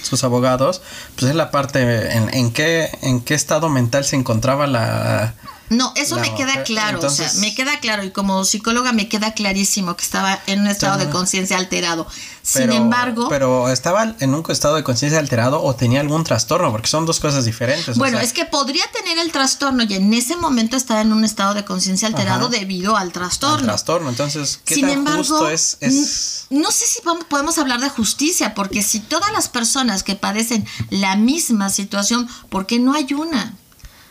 sus 0.00 0.24
abogados, 0.24 0.82
pues 1.16 1.30
es 1.30 1.36
la 1.36 1.50
parte 1.50 2.16
en, 2.16 2.32
en 2.34 2.52
qué, 2.52 2.90
en 3.02 3.20
qué 3.20 3.34
estado 3.34 3.68
mental 3.68 4.04
se 4.04 4.16
encontraba 4.16 4.66
la, 4.66 5.34
no, 5.72 5.92
eso 5.96 6.18
me 6.18 6.34
queda 6.34 6.62
claro, 6.64 7.00
o 7.00 7.10
sea, 7.10 7.30
me 7.38 7.54
queda 7.54 7.80
claro 7.80 8.04
y 8.04 8.10
como 8.10 8.44
psicóloga 8.44 8.92
me 8.92 9.08
queda 9.08 9.32
clarísimo 9.32 9.96
que 9.96 10.04
estaba 10.04 10.38
en 10.46 10.60
un 10.60 10.66
estado 10.66 10.98
de 10.98 11.08
conciencia 11.08 11.56
alterado. 11.56 12.06
Sin 12.42 12.72
embargo... 12.72 13.28
Pero 13.28 13.70
estaba 13.70 14.14
en 14.18 14.34
un 14.34 14.44
estado 14.50 14.74
de 14.74 14.84
conciencia 14.84 15.18
alterado 15.18 15.62
o 15.62 15.74
tenía 15.74 16.00
algún 16.00 16.24
trastorno, 16.24 16.70
porque 16.72 16.88
son 16.88 17.06
dos 17.06 17.20
cosas 17.20 17.44
diferentes. 17.44 17.96
Bueno, 17.96 18.18
es 18.18 18.32
que 18.32 18.44
podría 18.44 18.84
tener 18.92 19.18
el 19.18 19.32
trastorno 19.32 19.84
y 19.84 19.94
en 19.94 20.12
ese 20.12 20.36
momento 20.36 20.76
estaba 20.76 21.00
en 21.00 21.12
un 21.12 21.24
estado 21.24 21.54
de 21.54 21.64
conciencia 21.64 22.08
alterado 22.08 22.48
debido 22.48 22.96
al 22.96 23.12
trastorno. 23.12 23.58
Al 23.58 23.64
trastorno, 23.64 24.10
entonces, 24.10 24.60
¿qué 24.64 24.74
Sin 24.74 24.86
tan 24.86 24.98
embargo, 24.98 25.18
justo 25.22 25.48
es, 25.48 25.78
es... 25.80 26.46
No 26.50 26.70
sé 26.70 26.84
si 26.86 27.00
podemos 27.28 27.56
hablar 27.56 27.80
de 27.80 27.88
justicia, 27.88 28.54
porque 28.54 28.82
si 28.82 29.00
todas 29.00 29.32
las 29.32 29.48
personas 29.48 30.02
que 30.02 30.16
padecen 30.16 30.66
la 30.90 31.16
misma 31.16 31.70
situación, 31.70 32.28
¿por 32.50 32.66
qué 32.66 32.78
no 32.78 32.92
hay 32.92 33.14
una? 33.14 33.54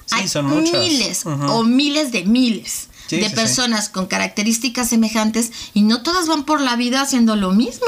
Hay 0.09 0.27
miles 0.71 1.25
o 1.25 1.63
miles 1.63 2.11
de 2.11 2.23
miles 2.25 2.87
de 3.09 3.29
personas 3.29 3.89
con 3.89 4.05
características 4.05 4.89
semejantes 4.89 5.51
y 5.73 5.83
no 5.83 6.01
todas 6.01 6.27
van 6.27 6.45
por 6.45 6.61
la 6.61 6.75
vida 6.75 7.01
haciendo 7.01 7.35
lo 7.35 7.51
mismo. 7.51 7.87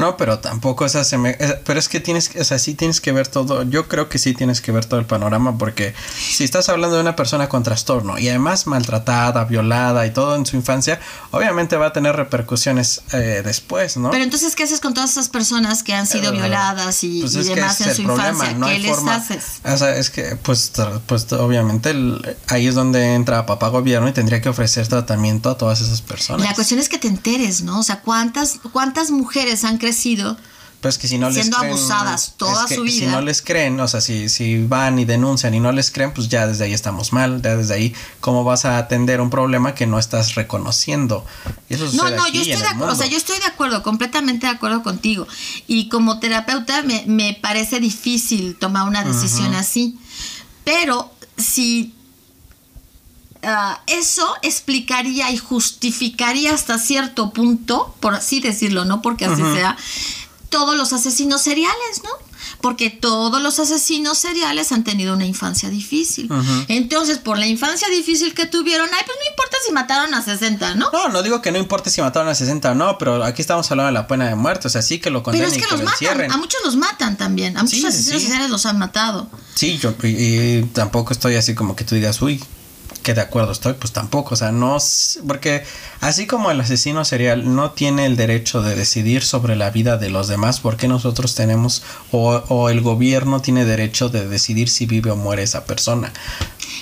No, 0.00 0.16
pero 0.16 0.38
tampoco 0.38 0.84
esa 0.86 1.02
eh, 1.02 1.60
pero 1.64 1.78
es 1.78 1.88
que 1.88 2.00
tienes, 2.00 2.30
o 2.38 2.44
sea, 2.44 2.58
sí 2.58 2.74
tienes 2.74 3.00
que 3.00 3.12
ver 3.12 3.28
todo, 3.28 3.62
yo 3.64 3.88
creo 3.88 4.08
que 4.08 4.18
sí 4.18 4.34
tienes 4.34 4.60
que 4.60 4.72
ver 4.72 4.84
todo 4.84 4.98
el 4.98 5.06
panorama 5.06 5.58
porque 5.58 5.94
si 6.18 6.44
estás 6.44 6.68
hablando 6.68 6.96
de 6.96 7.02
una 7.02 7.16
persona 7.16 7.48
con 7.48 7.62
trastorno 7.62 8.18
y 8.18 8.28
además 8.28 8.66
maltratada, 8.66 9.44
violada 9.44 10.06
y 10.06 10.10
todo 10.10 10.36
en 10.36 10.46
su 10.46 10.56
infancia, 10.56 11.00
obviamente 11.30 11.76
va 11.76 11.86
a 11.86 11.92
tener 11.92 12.16
repercusiones 12.16 13.02
eh, 13.12 13.42
después, 13.44 13.96
¿no? 13.96 14.10
Pero 14.10 14.24
entonces, 14.24 14.56
¿qué 14.56 14.64
haces 14.64 14.80
con 14.80 14.94
todas 14.94 15.10
esas 15.10 15.28
personas 15.28 15.82
que 15.82 15.94
han 15.94 16.06
sido 16.06 16.30
eh, 16.30 16.36
violadas 16.36 17.04
y, 17.04 17.20
pues 17.20 17.32
demás 17.46 17.80
en 17.82 17.94
su 17.94 18.02
infancia? 18.02 18.56
¿Qué 18.64 18.78
les 18.78 18.98
haces? 18.98 19.60
O 19.64 19.76
sea, 19.76 19.96
es 19.96 20.10
que, 20.10 20.36
pues, 20.36 20.72
pues 21.06 21.30
obviamente 21.32 21.94
ahí 22.48 22.66
es 22.66 22.74
donde 22.74 23.14
entra 23.14 23.46
papá 23.46 23.68
gobierno 23.68 24.08
y 24.08 24.12
tendría 24.12 24.40
que 24.40 24.48
ofrecer 24.48 24.88
tratamiento 24.88 25.50
a 25.50 25.58
todas 25.58 25.80
esas 25.80 26.02
personas. 26.02 26.46
La 26.46 26.54
cuestión 26.54 26.80
es 26.80 26.88
que 26.88 26.98
te 26.98 27.08
enteres, 27.08 27.62
¿no? 27.62 27.80
O 27.80 27.82
sea, 27.82 28.00
¿cuántas, 28.00 28.60
cuántas 28.72 29.10
mujeres 29.10 29.64
han 29.64 29.78
crecido 29.78 29.89
pues 30.80 30.96
que 30.96 31.08
si 31.08 31.18
no 31.18 31.30
siendo 31.30 31.58
abusadas 31.58 32.34
toda 32.38 32.66
su 32.66 32.82
vida. 32.82 33.06
Si 33.06 33.06
no 33.06 33.20
les 33.20 33.42
creen, 33.42 33.78
o 33.80 33.86
sea, 33.86 34.00
si, 34.00 34.30
si 34.30 34.64
van 34.66 34.98
y 34.98 35.04
denuncian 35.04 35.52
y 35.52 35.60
no 35.60 35.72
les 35.72 35.90
creen, 35.90 36.14
pues 36.14 36.28
ya 36.28 36.46
desde 36.46 36.64
ahí 36.64 36.72
estamos 36.72 37.12
mal. 37.12 37.42
Ya 37.42 37.56
desde 37.56 37.74
ahí, 37.74 37.94
¿cómo 38.20 38.44
vas 38.44 38.64
a 38.64 38.78
atender 38.78 39.20
un 39.20 39.28
problema 39.28 39.74
que 39.74 39.86
no 39.86 39.98
estás 39.98 40.34
reconociendo? 40.36 41.26
no, 41.68 42.10
no, 42.10 42.28
yo 42.28 42.40
estoy 42.40 42.62
de 42.62 42.66
acuerdo, 42.66 42.94
o 42.94 42.96
sea, 42.96 43.06
yo 43.08 43.18
estoy 43.18 43.38
de 43.38 43.46
acuerdo, 43.46 43.82
completamente 43.82 44.46
de 44.46 44.52
acuerdo 44.52 44.82
contigo. 44.82 45.28
Y 45.66 45.90
como 45.90 46.18
terapeuta 46.18 46.82
me, 46.82 47.04
me 47.06 47.38
parece 47.40 47.78
difícil 47.78 48.56
tomar 48.56 48.88
una 48.88 49.04
decisión 49.04 49.54
así. 49.54 49.98
Pero 50.64 51.12
si 51.36 51.94
Ah, 53.42 53.80
eso 53.86 54.26
explicaría 54.42 55.30
y 55.30 55.38
justificaría 55.38 56.52
hasta 56.52 56.78
cierto 56.78 57.30
punto, 57.30 57.94
por 58.00 58.14
así 58.14 58.40
decirlo, 58.40 58.84
¿no? 58.84 59.00
Porque 59.00 59.24
así 59.24 59.42
sea, 59.54 59.76
todos 60.50 60.76
los 60.76 60.92
asesinos 60.92 61.40
seriales, 61.40 62.02
¿no? 62.04 62.10
Porque 62.60 62.90
todos 62.90 63.40
los 63.40 63.58
asesinos 63.58 64.18
seriales 64.18 64.72
han 64.72 64.84
tenido 64.84 65.14
una 65.14 65.24
infancia 65.24 65.70
difícil. 65.70 66.28
Entonces, 66.68 67.16
por 67.16 67.38
la 67.38 67.46
infancia 67.46 67.88
difícil 67.88 68.34
que 68.34 68.44
tuvieron, 68.44 68.86
ay, 68.92 69.02
pues 69.06 69.16
no 69.18 69.30
importa 69.30 69.56
si 69.66 69.72
mataron 69.72 70.12
a 70.12 70.22
60, 70.22 70.74
¿no? 70.74 70.90
No, 70.92 71.08
no 71.08 71.22
digo 71.22 71.40
que 71.40 71.50
no 71.50 71.58
importa 71.58 71.88
si 71.88 72.02
mataron 72.02 72.28
a 72.28 72.34
60 72.34 72.72
o 72.72 72.74
no, 72.74 72.98
pero 72.98 73.24
aquí 73.24 73.40
estamos 73.40 73.70
hablando 73.70 73.86
de 73.86 73.92
la 73.94 74.06
pena 74.06 74.28
de 74.28 74.34
muerte, 74.34 74.66
o 74.68 74.70
sea, 74.70 74.82
sí 74.82 74.98
que 74.98 75.08
lo 75.08 75.22
condenen 75.22 75.48
Pero 75.48 75.62
es 75.62 75.66
que, 75.66 75.74
los 75.74 75.82
matan, 75.82 76.30
a 76.30 76.36
muchos 76.36 76.60
los 76.62 76.76
matan 76.76 77.16
también, 77.16 77.56
a 77.56 77.62
muchos 77.62 77.84
asesinos 77.84 78.22
seriales 78.22 78.50
los 78.50 78.66
han 78.66 78.78
matado. 78.78 79.30
Sí, 79.54 79.78
yo 79.78 79.94
y 80.02 80.62
tampoco 80.74 81.14
estoy 81.14 81.36
así 81.36 81.54
como 81.54 81.74
que 81.74 81.84
tú 81.84 81.94
digas, 81.94 82.20
uy, 82.20 82.42
que 83.02 83.14
de 83.14 83.20
acuerdo 83.20 83.52
estoy, 83.52 83.74
pues 83.74 83.92
tampoco, 83.92 84.34
o 84.34 84.36
sea, 84.36 84.52
no, 84.52 84.78
porque 85.26 85.64
así 86.00 86.26
como 86.26 86.50
el 86.50 86.60
asesino 86.60 87.04
serial 87.04 87.54
no 87.54 87.72
tiene 87.72 88.06
el 88.06 88.16
derecho 88.16 88.62
de 88.62 88.74
decidir 88.74 89.22
sobre 89.22 89.56
la 89.56 89.70
vida 89.70 89.96
de 89.96 90.10
los 90.10 90.28
demás, 90.28 90.60
¿por 90.60 90.76
qué 90.76 90.88
nosotros 90.88 91.34
tenemos 91.34 91.82
o, 92.12 92.42
o 92.48 92.68
el 92.70 92.80
gobierno 92.80 93.40
tiene 93.40 93.64
derecho 93.64 94.08
de 94.08 94.28
decidir 94.28 94.68
si 94.68 94.86
vive 94.86 95.10
o 95.10 95.16
muere 95.16 95.42
esa 95.42 95.64
persona? 95.64 96.12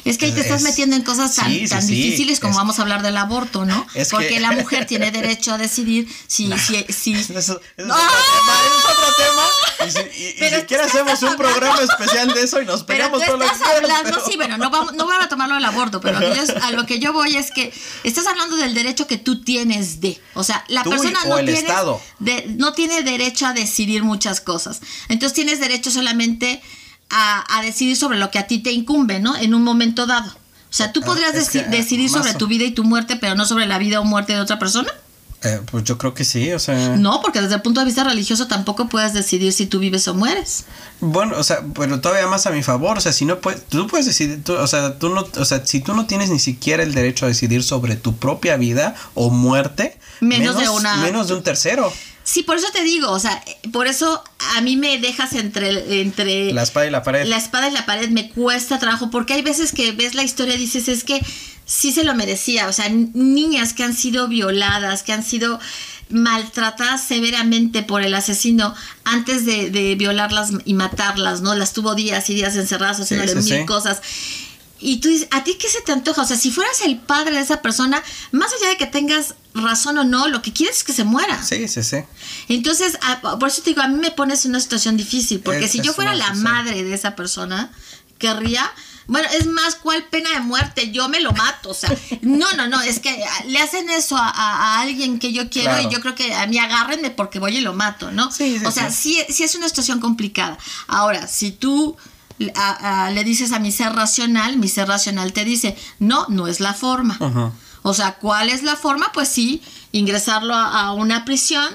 Es 0.04 0.18
que 0.18 0.32
te 0.32 0.40
estás 0.40 0.62
metiendo 0.62 0.96
en 0.96 1.02
cosas 1.02 1.34
tan, 1.34 1.68
tan 1.68 1.86
difíciles 1.86 2.40
como 2.40 2.54
vamos 2.54 2.78
a 2.78 2.82
hablar 2.82 3.02
del 3.02 3.16
aborto, 3.16 3.64
¿no? 3.64 3.86
Porque 4.10 4.40
la 4.40 4.52
mujer 4.58 4.86
tiene 4.86 5.10
derecho 5.10 5.52
a 5.52 5.58
decidir 5.58 6.08
si... 6.26 6.50
si, 6.58 6.84
si... 6.88 7.14
Eso, 7.14 7.34
es, 7.36 7.44
otro 7.44 7.60
tema, 7.76 7.86
es 7.86 8.84
otro 8.84 9.14
tema. 9.16 9.42
Y, 9.86 9.90
si, 9.90 10.50
siquiera 10.56 10.86
hacemos 10.86 11.22
un 11.22 11.36
programa 11.36 11.80
especial 11.82 12.32
de 12.32 12.42
eso 12.42 12.60
y 12.60 12.66
nos 12.66 12.82
pegamos 12.82 13.20
pero 13.20 13.38
tú 13.38 13.44
estás 13.44 13.62
hablando, 13.62 14.24
sí, 14.24 14.36
bueno, 14.36 14.58
no 14.58 14.70
vamos, 14.70 14.94
no 14.94 15.04
voy 15.06 15.16
a 15.20 15.28
tomarlo 15.28 15.54
del 15.54 15.64
aborto, 15.64 16.00
pero 16.00 16.18
a 16.18 16.70
lo 16.72 16.86
que 16.86 16.98
yo 16.98 17.12
voy 17.12 17.36
es 17.36 17.50
que 17.50 17.72
estás 18.04 18.26
hablando 18.26 18.56
del 18.56 18.74
derecho 18.74 19.06
que 19.06 19.18
tú 19.18 19.42
tienes 19.42 20.00
de. 20.00 20.20
O 20.34 20.44
sea, 20.44 20.64
la 20.68 20.84
persona 20.84 21.20
no 21.26 21.36
tiene, 21.36 21.68
de, 22.18 22.46
no 22.56 22.72
tiene 22.72 23.02
derecho 23.02 23.46
a 23.46 23.52
decidir 23.52 24.02
muchas 24.02 24.40
cosas. 24.40 24.80
Entonces 25.08 25.34
tienes 25.34 25.60
derecho 25.60 25.90
solamente 25.90 26.60
a, 27.10 27.60
decidir 27.62 27.96
sobre 27.96 28.18
lo 28.18 28.30
que 28.30 28.38
a 28.38 28.46
ti 28.46 28.58
te 28.58 28.72
incumbe, 28.72 29.20
¿no? 29.20 29.36
En 29.36 29.54
un 29.54 29.62
momento 29.62 30.06
dado. 30.06 30.30
O 30.30 30.72
sea, 30.72 30.92
¿tú 30.92 31.00
ah, 31.02 31.06
podrías 31.06 31.34
decidir 31.34 32.10
sobre 32.10 32.34
tu 32.34 32.46
vida 32.46 32.64
y 32.64 32.72
tu 32.72 32.84
muerte, 32.84 33.16
pero 33.16 33.34
no 33.34 33.46
sobre 33.46 33.66
la 33.66 33.78
vida 33.78 34.00
o 34.00 34.04
muerte 34.04 34.34
de 34.34 34.40
otra 34.40 34.58
persona? 34.58 34.92
Eh, 35.44 35.60
pues 35.70 35.84
yo 35.84 35.98
creo 35.98 36.14
que 36.14 36.24
sí, 36.24 36.50
o 36.52 36.58
sea... 36.58 36.96
No, 36.96 37.20
porque 37.22 37.40
desde 37.40 37.54
el 37.54 37.62
punto 37.62 37.78
de 37.80 37.86
vista 37.86 38.02
religioso 38.02 38.48
tampoco 38.48 38.88
puedes 38.88 39.12
decidir 39.12 39.52
si 39.52 39.66
tú 39.66 39.78
vives 39.78 40.08
o 40.08 40.14
mueres. 40.14 40.64
Bueno, 41.00 41.36
o 41.38 41.44
sea, 41.44 41.64
pero 41.74 42.00
todavía 42.00 42.26
más 42.26 42.46
a 42.46 42.50
mi 42.50 42.64
favor, 42.64 42.98
o 42.98 43.00
sea, 43.00 43.12
si 43.12 43.24
no 43.24 43.40
puedes, 43.40 43.64
tú 43.66 43.86
puedes 43.86 44.06
decidir, 44.06 44.42
o 44.50 44.66
sea, 44.66 44.98
tú 44.98 45.10
no, 45.10 45.24
o 45.36 45.44
sea, 45.44 45.64
si 45.64 45.78
tú 45.78 45.94
no 45.94 46.06
tienes 46.06 46.30
ni 46.30 46.40
siquiera 46.40 46.82
el 46.82 46.92
derecho 46.92 47.24
a 47.24 47.28
decidir 47.28 47.62
sobre 47.62 47.94
tu 47.94 48.16
propia 48.16 48.56
vida 48.56 48.96
o 49.14 49.30
muerte, 49.30 49.96
menos, 50.18 50.58
de 50.58 50.68
una... 50.68 50.96
Menos 50.96 51.28
de 51.28 51.34
un 51.34 51.44
tercero. 51.44 51.92
Sí, 52.24 52.42
por 52.42 52.58
eso 52.58 52.66
te 52.72 52.82
digo, 52.82 53.10
o 53.10 53.18
sea, 53.20 53.42
por 53.72 53.86
eso 53.86 54.22
a 54.56 54.60
mí 54.60 54.76
me 54.76 54.98
dejas 54.98 55.32
entre, 55.34 56.02
entre... 56.02 56.52
La 56.52 56.64
espada 56.64 56.86
y 56.86 56.90
la 56.90 57.02
pared. 57.02 57.26
La 57.26 57.38
espada 57.38 57.68
y 57.68 57.72
la 57.72 57.86
pared 57.86 58.10
me 58.10 58.28
cuesta 58.30 58.78
trabajo, 58.78 59.08
porque 59.10 59.34
hay 59.34 59.42
veces 59.42 59.72
que 59.72 59.92
ves 59.92 60.14
la 60.14 60.24
historia 60.24 60.56
y 60.56 60.58
dices, 60.58 60.88
es 60.88 61.04
que 61.04 61.24
sí 61.68 61.92
se 61.92 62.02
lo 62.02 62.14
merecía, 62.14 62.66
o 62.66 62.72
sea, 62.72 62.88
niñas 62.88 63.74
que 63.74 63.84
han 63.84 63.94
sido 63.94 64.26
violadas, 64.26 65.02
que 65.02 65.12
han 65.12 65.22
sido 65.22 65.60
maltratadas 66.08 67.04
severamente 67.04 67.82
por 67.82 68.02
el 68.02 68.14
asesino 68.14 68.74
antes 69.04 69.44
de, 69.44 69.94
violarlas 69.96 70.50
y 70.64 70.72
matarlas, 70.72 71.42
¿no? 71.42 71.54
Las 71.54 71.74
tuvo 71.74 71.94
días 71.94 72.30
y 72.30 72.34
días 72.34 72.56
encerradas 72.56 73.00
haciéndole 73.00 73.34
mil 73.34 73.66
cosas. 73.66 74.00
Y 74.80 75.00
tú 75.00 75.08
dices, 75.08 75.28
¿a 75.30 75.44
ti 75.44 75.58
qué 75.60 75.68
se 75.68 75.82
te 75.82 75.92
antoja? 75.92 76.22
O 76.22 76.24
sea, 76.24 76.38
si 76.38 76.50
fueras 76.50 76.80
el 76.82 76.96
padre 76.96 77.34
de 77.34 77.42
esa 77.42 77.60
persona, 77.60 78.02
más 78.32 78.50
allá 78.54 78.70
de 78.70 78.78
que 78.78 78.86
tengas 78.86 79.34
razón 79.52 79.98
o 79.98 80.04
no, 80.04 80.28
lo 80.28 80.40
que 80.40 80.54
quieres 80.54 80.78
es 80.78 80.84
que 80.84 80.94
se 80.94 81.04
muera. 81.04 81.42
Sí, 81.42 81.68
sí, 81.68 81.82
sí. 81.82 81.98
Entonces, 82.48 82.98
por 83.38 83.48
eso 83.48 83.60
te 83.60 83.70
digo, 83.70 83.82
a 83.82 83.88
mí 83.88 83.98
me 83.98 84.12
pones 84.12 84.46
en 84.46 84.52
una 84.52 84.60
situación 84.60 84.96
difícil, 84.96 85.40
porque 85.40 85.68
si 85.68 85.82
yo 85.82 85.92
fuera 85.92 86.14
la 86.14 86.32
madre 86.32 86.82
de 86.82 86.94
esa 86.94 87.14
persona, 87.14 87.70
querría... 88.18 88.72
Bueno, 89.08 89.26
es 89.38 89.46
más, 89.46 89.74
¿cuál 89.74 90.04
pena 90.04 90.30
de 90.34 90.40
muerte? 90.40 90.92
Yo 90.92 91.08
me 91.08 91.20
lo 91.20 91.32
mato, 91.32 91.70
o 91.70 91.74
sea, 91.74 91.90
no, 92.20 92.52
no, 92.52 92.68
no, 92.68 92.80
es 92.82 93.00
que 93.00 93.24
le 93.46 93.58
hacen 93.58 93.88
eso 93.88 94.16
a, 94.18 94.80
alguien 94.80 95.18
que 95.18 95.32
yo 95.32 95.48
quiero 95.48 95.80
y 95.80 95.88
yo 95.90 96.00
creo 96.00 96.14
que 96.14 96.34
a 96.34 96.46
mí 96.46 96.58
agárrenme 96.58 97.10
porque 97.10 97.38
voy 97.38 97.56
y 97.56 97.60
lo 97.62 97.72
mato, 97.72 98.12
¿no? 98.12 98.30
Sí, 98.30 98.58
sí, 98.58 98.66
o 98.66 98.70
sea, 98.70 98.90
sí, 98.90 99.18
sí 99.30 99.44
es 99.44 99.54
una 99.54 99.66
situación 99.68 99.98
complicada. 99.98 100.58
Ahora, 100.86 101.26
si 101.26 101.50
tú 101.52 101.96
le 102.38 103.24
dices 103.24 103.52
a 103.52 103.58
mi 103.58 103.72
ser 103.72 103.92
racional, 103.94 104.58
mi 104.58 104.68
ser 104.68 104.88
racional 104.88 105.32
te 105.32 105.44
dice, 105.44 105.76
no, 105.98 106.26
no 106.28 106.46
es 106.46 106.60
la 106.60 106.74
forma. 106.74 107.18
O 107.82 107.94
sea, 107.94 108.16
¿cuál 108.16 108.50
es 108.50 108.62
la 108.62 108.76
forma? 108.76 109.10
Pues 109.12 109.28
sí, 109.28 109.62
ingresarlo 109.92 110.54
a, 110.54 110.92
una 110.92 111.24
prisión, 111.24 111.66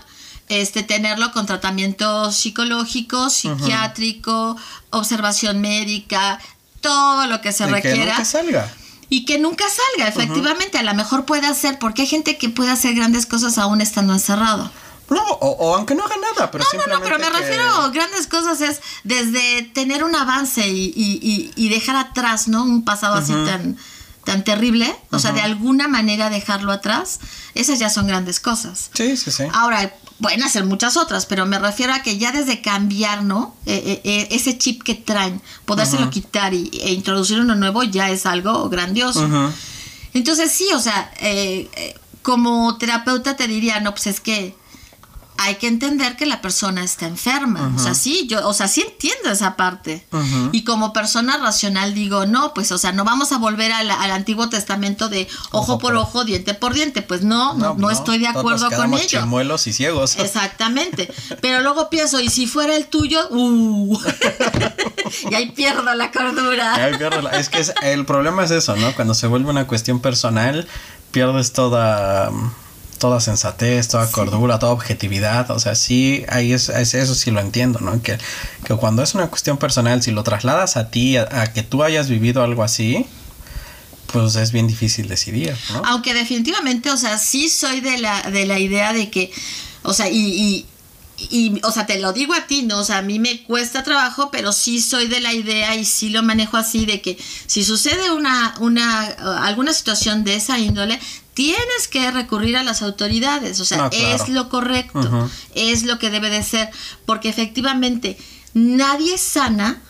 este, 0.50 0.84
tenerlo 0.84 1.32
con 1.32 1.46
tratamiento 1.46 2.32
psicológico, 2.32 3.30
psiquiátrico, 3.30 4.56
observación 4.92 5.60
médica, 5.62 6.40
todo 6.84 7.26
lo 7.26 7.42
que 7.42 7.52
se 7.52 7.66
requiera. 7.66 7.98
Que 7.98 8.06
nunca 8.06 8.26
salga. 8.26 8.74
Y 9.10 9.26
que 9.26 9.40
nunca 9.40 9.66
salga, 9.68 10.08
efectivamente, 10.08 10.78
a 10.78 10.84
lo 10.84 10.94
mejor 10.94 11.26
puede 11.26 11.48
hacer, 11.48 11.80
porque 11.80 12.04
hay 12.04 12.08
gente 12.08 12.38
que 12.38 12.50
puede 12.50 12.70
hacer 12.70 12.94
grandes 12.94 13.26
cosas 13.26 13.58
aún 13.58 13.82
estando 13.82 14.14
encerrado. 14.14 14.72
No, 15.10 15.22
o, 15.22 15.76
aunque 15.76 15.96
no 15.96 16.04
haga 16.04 16.16
nada, 16.18 16.50
pero 16.50 16.64
no, 16.74 16.80
No, 16.80 16.96
no, 16.96 17.04
pero 17.04 17.20
me 17.20 17.30
refiero 17.30 17.64
a 17.64 17.90
grandes 17.90 18.28
cosas 18.28 18.62
es 18.62 18.82
desde 19.04 19.64
tener 19.74 20.04
un 20.04 20.16
avance 20.16 20.68
y, 20.68 20.94
y, 20.96 21.52
y, 21.56 21.70
dejar 21.70 21.96
atrás, 21.96 22.48
¿no? 22.48 22.64
Un 22.64 22.84
pasado 22.86 23.16
así 23.16 23.34
tan 23.46 23.78
tan 24.24 24.44
terrible, 24.44 24.94
o 25.12 25.20
sea, 25.20 25.32
de 25.32 25.42
alguna 25.42 25.88
manera 25.88 26.30
dejarlo 26.30 26.72
atrás, 26.72 27.20
esas 27.56 27.80
ya 27.80 27.90
son 27.90 28.08
grandes 28.08 28.40
cosas. 28.40 28.90
Sí, 28.94 29.18
sí, 29.18 29.32
sí. 29.32 29.44
Ahora, 29.54 29.94
pueden 30.22 30.44
hacer 30.44 30.66
muchas 30.66 30.98
otras, 30.98 31.26
pero 31.26 31.46
me 31.46 31.60
refiero 31.60 31.94
a 31.94 32.02
que 32.02 32.18
ya 32.18 32.32
desde 32.32 32.62
cambiar, 32.62 33.24
¿no? 33.24 33.56
Eh, 33.66 33.84
eh, 33.86 34.02
eh, 34.04 34.28
ese 34.32 34.58
chip 34.58 34.82
que 34.84 34.96
traen, 34.96 35.42
podérselo 35.66 36.10
quitar 36.10 36.54
y, 36.54 36.70
e 36.82 36.94
introducir 36.94 37.40
uno 37.40 37.56
nuevo 37.56 37.84
ya 37.84 38.10
es 38.10 38.26
algo 38.26 38.70
grandioso. 38.70 39.28
Entonces 40.14 40.52
sí, 40.52 40.68
o 40.74 40.80
sea, 40.80 41.12
como 42.22 42.78
terapeuta 42.78 43.36
te 43.36 43.48
diría, 43.48 43.80
no, 43.82 43.92
pues 43.92 44.08
es 44.08 44.20
que 44.20 44.56
hay 45.44 45.56
que 45.56 45.68
entender 45.68 46.16
que 46.16 46.26
la 46.26 46.42
persona 46.42 46.84
está 46.84 47.06
enferma. 47.06 47.74
O 47.76 47.80
sea, 47.80 47.94
sí, 47.94 48.28
yo, 48.28 48.48
o 48.48 48.54
sea, 48.54 48.68
sí 48.68 48.82
entiendo 48.82 49.30
esa 49.30 49.56
parte. 49.56 50.06
Y 50.52 50.64
como 50.64 50.94
persona 50.94 51.38
racional 51.38 51.94
digo, 51.94 52.26
no, 52.26 52.54
pues, 52.54 52.72
o 52.72 52.78
sea, 52.78 52.92
no 52.92 53.04
vamos 53.04 53.32
a 53.32 53.38
volver 53.38 53.72
al, 53.72 53.92
Antiguo 53.92 54.50
Testamento 54.50 55.10
de 55.10 55.28
ojo, 55.52 55.80
por, 55.80 55.96
ojo, 55.96 56.24
diente 56.24 56.54
por 56.54 56.74
diente. 56.74 57.02
Pues 57.02 57.24
no, 57.24 57.54
no, 57.56 57.76
no, 57.76 57.92
estoy 57.92 58.20
de 58.20 58.28
acuerdo 58.28 58.70
con 58.72 58.94
ello. 58.94 59.26
muelos 59.26 59.68
y 59.68 59.74
ciegos. 59.74 60.16
Exactamente. 60.20 61.12
Pero 61.42 61.62
luego 61.62 61.90
pienso, 61.90 62.20
¿y 62.20 62.30
si 62.30 62.48
fuera 62.48 62.76
el 62.76 62.88
tuyo? 62.88 63.28
Uh. 63.30 64.00
y 65.32 65.36
ahí 65.36 65.52
pierdo 65.52 65.94
la 65.94 66.12
cordura. 66.12 66.90
Es 67.38 67.50
que 67.50 67.64
el 67.84 68.06
problema 68.06 68.44
es 68.44 68.52
eso, 68.52 68.76
¿no? 68.76 68.94
Cuando 68.96 69.14
se 69.14 69.28
vuelve 69.28 69.50
una 69.50 69.68
cuestión 69.68 70.00
personal, 70.00 70.68
pierdes 71.12 71.54
toda 71.54 72.32
toda 73.04 73.20
sensatez, 73.20 73.90
toda 73.90 74.10
cordura, 74.10 74.60
toda 74.60 74.72
objetividad. 74.72 75.52
O 75.52 75.60
sea, 75.60 75.76
sí, 75.76 76.24
ahí 76.30 76.54
es, 76.54 76.70
eso 76.70 77.16
sí 77.16 77.32
lo 77.32 77.42
entiendo, 77.42 77.82
¿no? 77.82 78.02
Que, 78.02 78.18
que, 78.64 78.76
cuando 78.76 79.04
es 79.04 79.14
una 79.14 79.28
cuestión 79.28 79.58
personal, 79.58 80.02
si 80.02 80.12
lo 80.12 80.24
trasladas 80.24 80.78
a 80.78 80.90
ti, 80.90 81.18
a, 81.18 81.52
que 81.52 81.64
tú 81.64 81.84
hayas 81.84 82.08
vivido 82.08 82.42
algo 82.44 82.64
así, 82.64 83.06
pues 84.08 84.38
es 84.38 84.54
bien 84.54 84.68
difícil 84.68 85.10
decidir, 85.10 85.54
¿no? 85.74 85.82
Aunque 85.84 86.14
definitivamente, 86.14 86.92
o 86.92 86.96
sea, 86.96 87.18
sí 87.18 87.50
soy 87.50 87.82
de 87.82 87.98
la, 87.98 88.22
de 88.32 88.46
la 88.46 88.58
idea 88.58 88.94
de 88.94 89.10
que, 89.10 89.34
o 89.82 89.92
sea, 89.92 90.08
y, 90.10 90.66
y, 91.18 91.60
o 91.62 91.72
sea, 91.72 91.86
te 91.86 92.00
lo 92.00 92.14
digo 92.14 92.34
a 92.34 92.48
ti, 92.48 92.62
¿no? 92.62 92.80
O 92.80 92.84
sea, 92.86 93.00
a 93.00 93.02
mí 93.02 93.20
me 93.20 93.44
cuesta 93.44 93.84
trabajo, 93.84 94.32
pero 94.32 94.54
sí 94.54 94.80
soy 94.80 95.08
de 95.10 95.20
la 95.20 95.34
idea 95.34 95.76
y 95.76 95.84
sí 95.84 96.10
lo 96.10 96.24
manejo 96.24 96.56
así 96.56 96.86
de 96.86 97.02
que 97.02 97.18
si 97.48 97.66
sucede 97.66 98.12
una, 98.12 98.56
una, 98.62 99.08
alguna 99.44 99.74
situación 99.74 100.24
de 100.24 100.36
esa 100.36 100.58
índole, 100.58 101.02
tienes 101.34 101.88
que 101.90 102.12
recurrir 102.12 102.58
a 102.58 102.64
las 102.64 102.82
autoridades, 102.82 103.60
o 103.60 103.66
sea, 103.66 103.90
es 103.92 104.30
lo 104.30 104.50
correcto, 104.50 105.30
es 105.56 105.84
lo 105.84 106.00
que 106.00 106.10
debe 106.10 106.30
de 106.30 106.44
ser, 106.44 106.70
porque 107.06 107.30
efectivamente 107.30 108.18
nadie 108.54 109.18
sana 109.18 109.82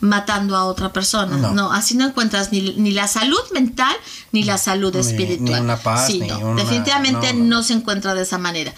matando 0.00 0.56
a 0.56 0.64
otra 0.64 0.92
persona, 0.92 1.36
no, 1.52 1.72
así 1.72 1.96
no 1.96 2.06
encuentras 2.06 2.52
ni, 2.52 2.60
ni, 2.74 2.92
la 2.92 3.08
salud 3.08 3.40
mental 3.52 3.96
ni 4.30 4.44
la 4.44 4.56
salud 4.56 4.94
espiritual. 4.94 5.60
Ni 5.60 5.64
una 5.64 5.76
paz, 5.76 6.06
definitivamente 6.06 7.34
no, 7.34 7.62
se 7.62 7.72
encuentra 7.72 8.14
de 8.14 8.22
esa 8.22 8.38
manera, 8.38 8.72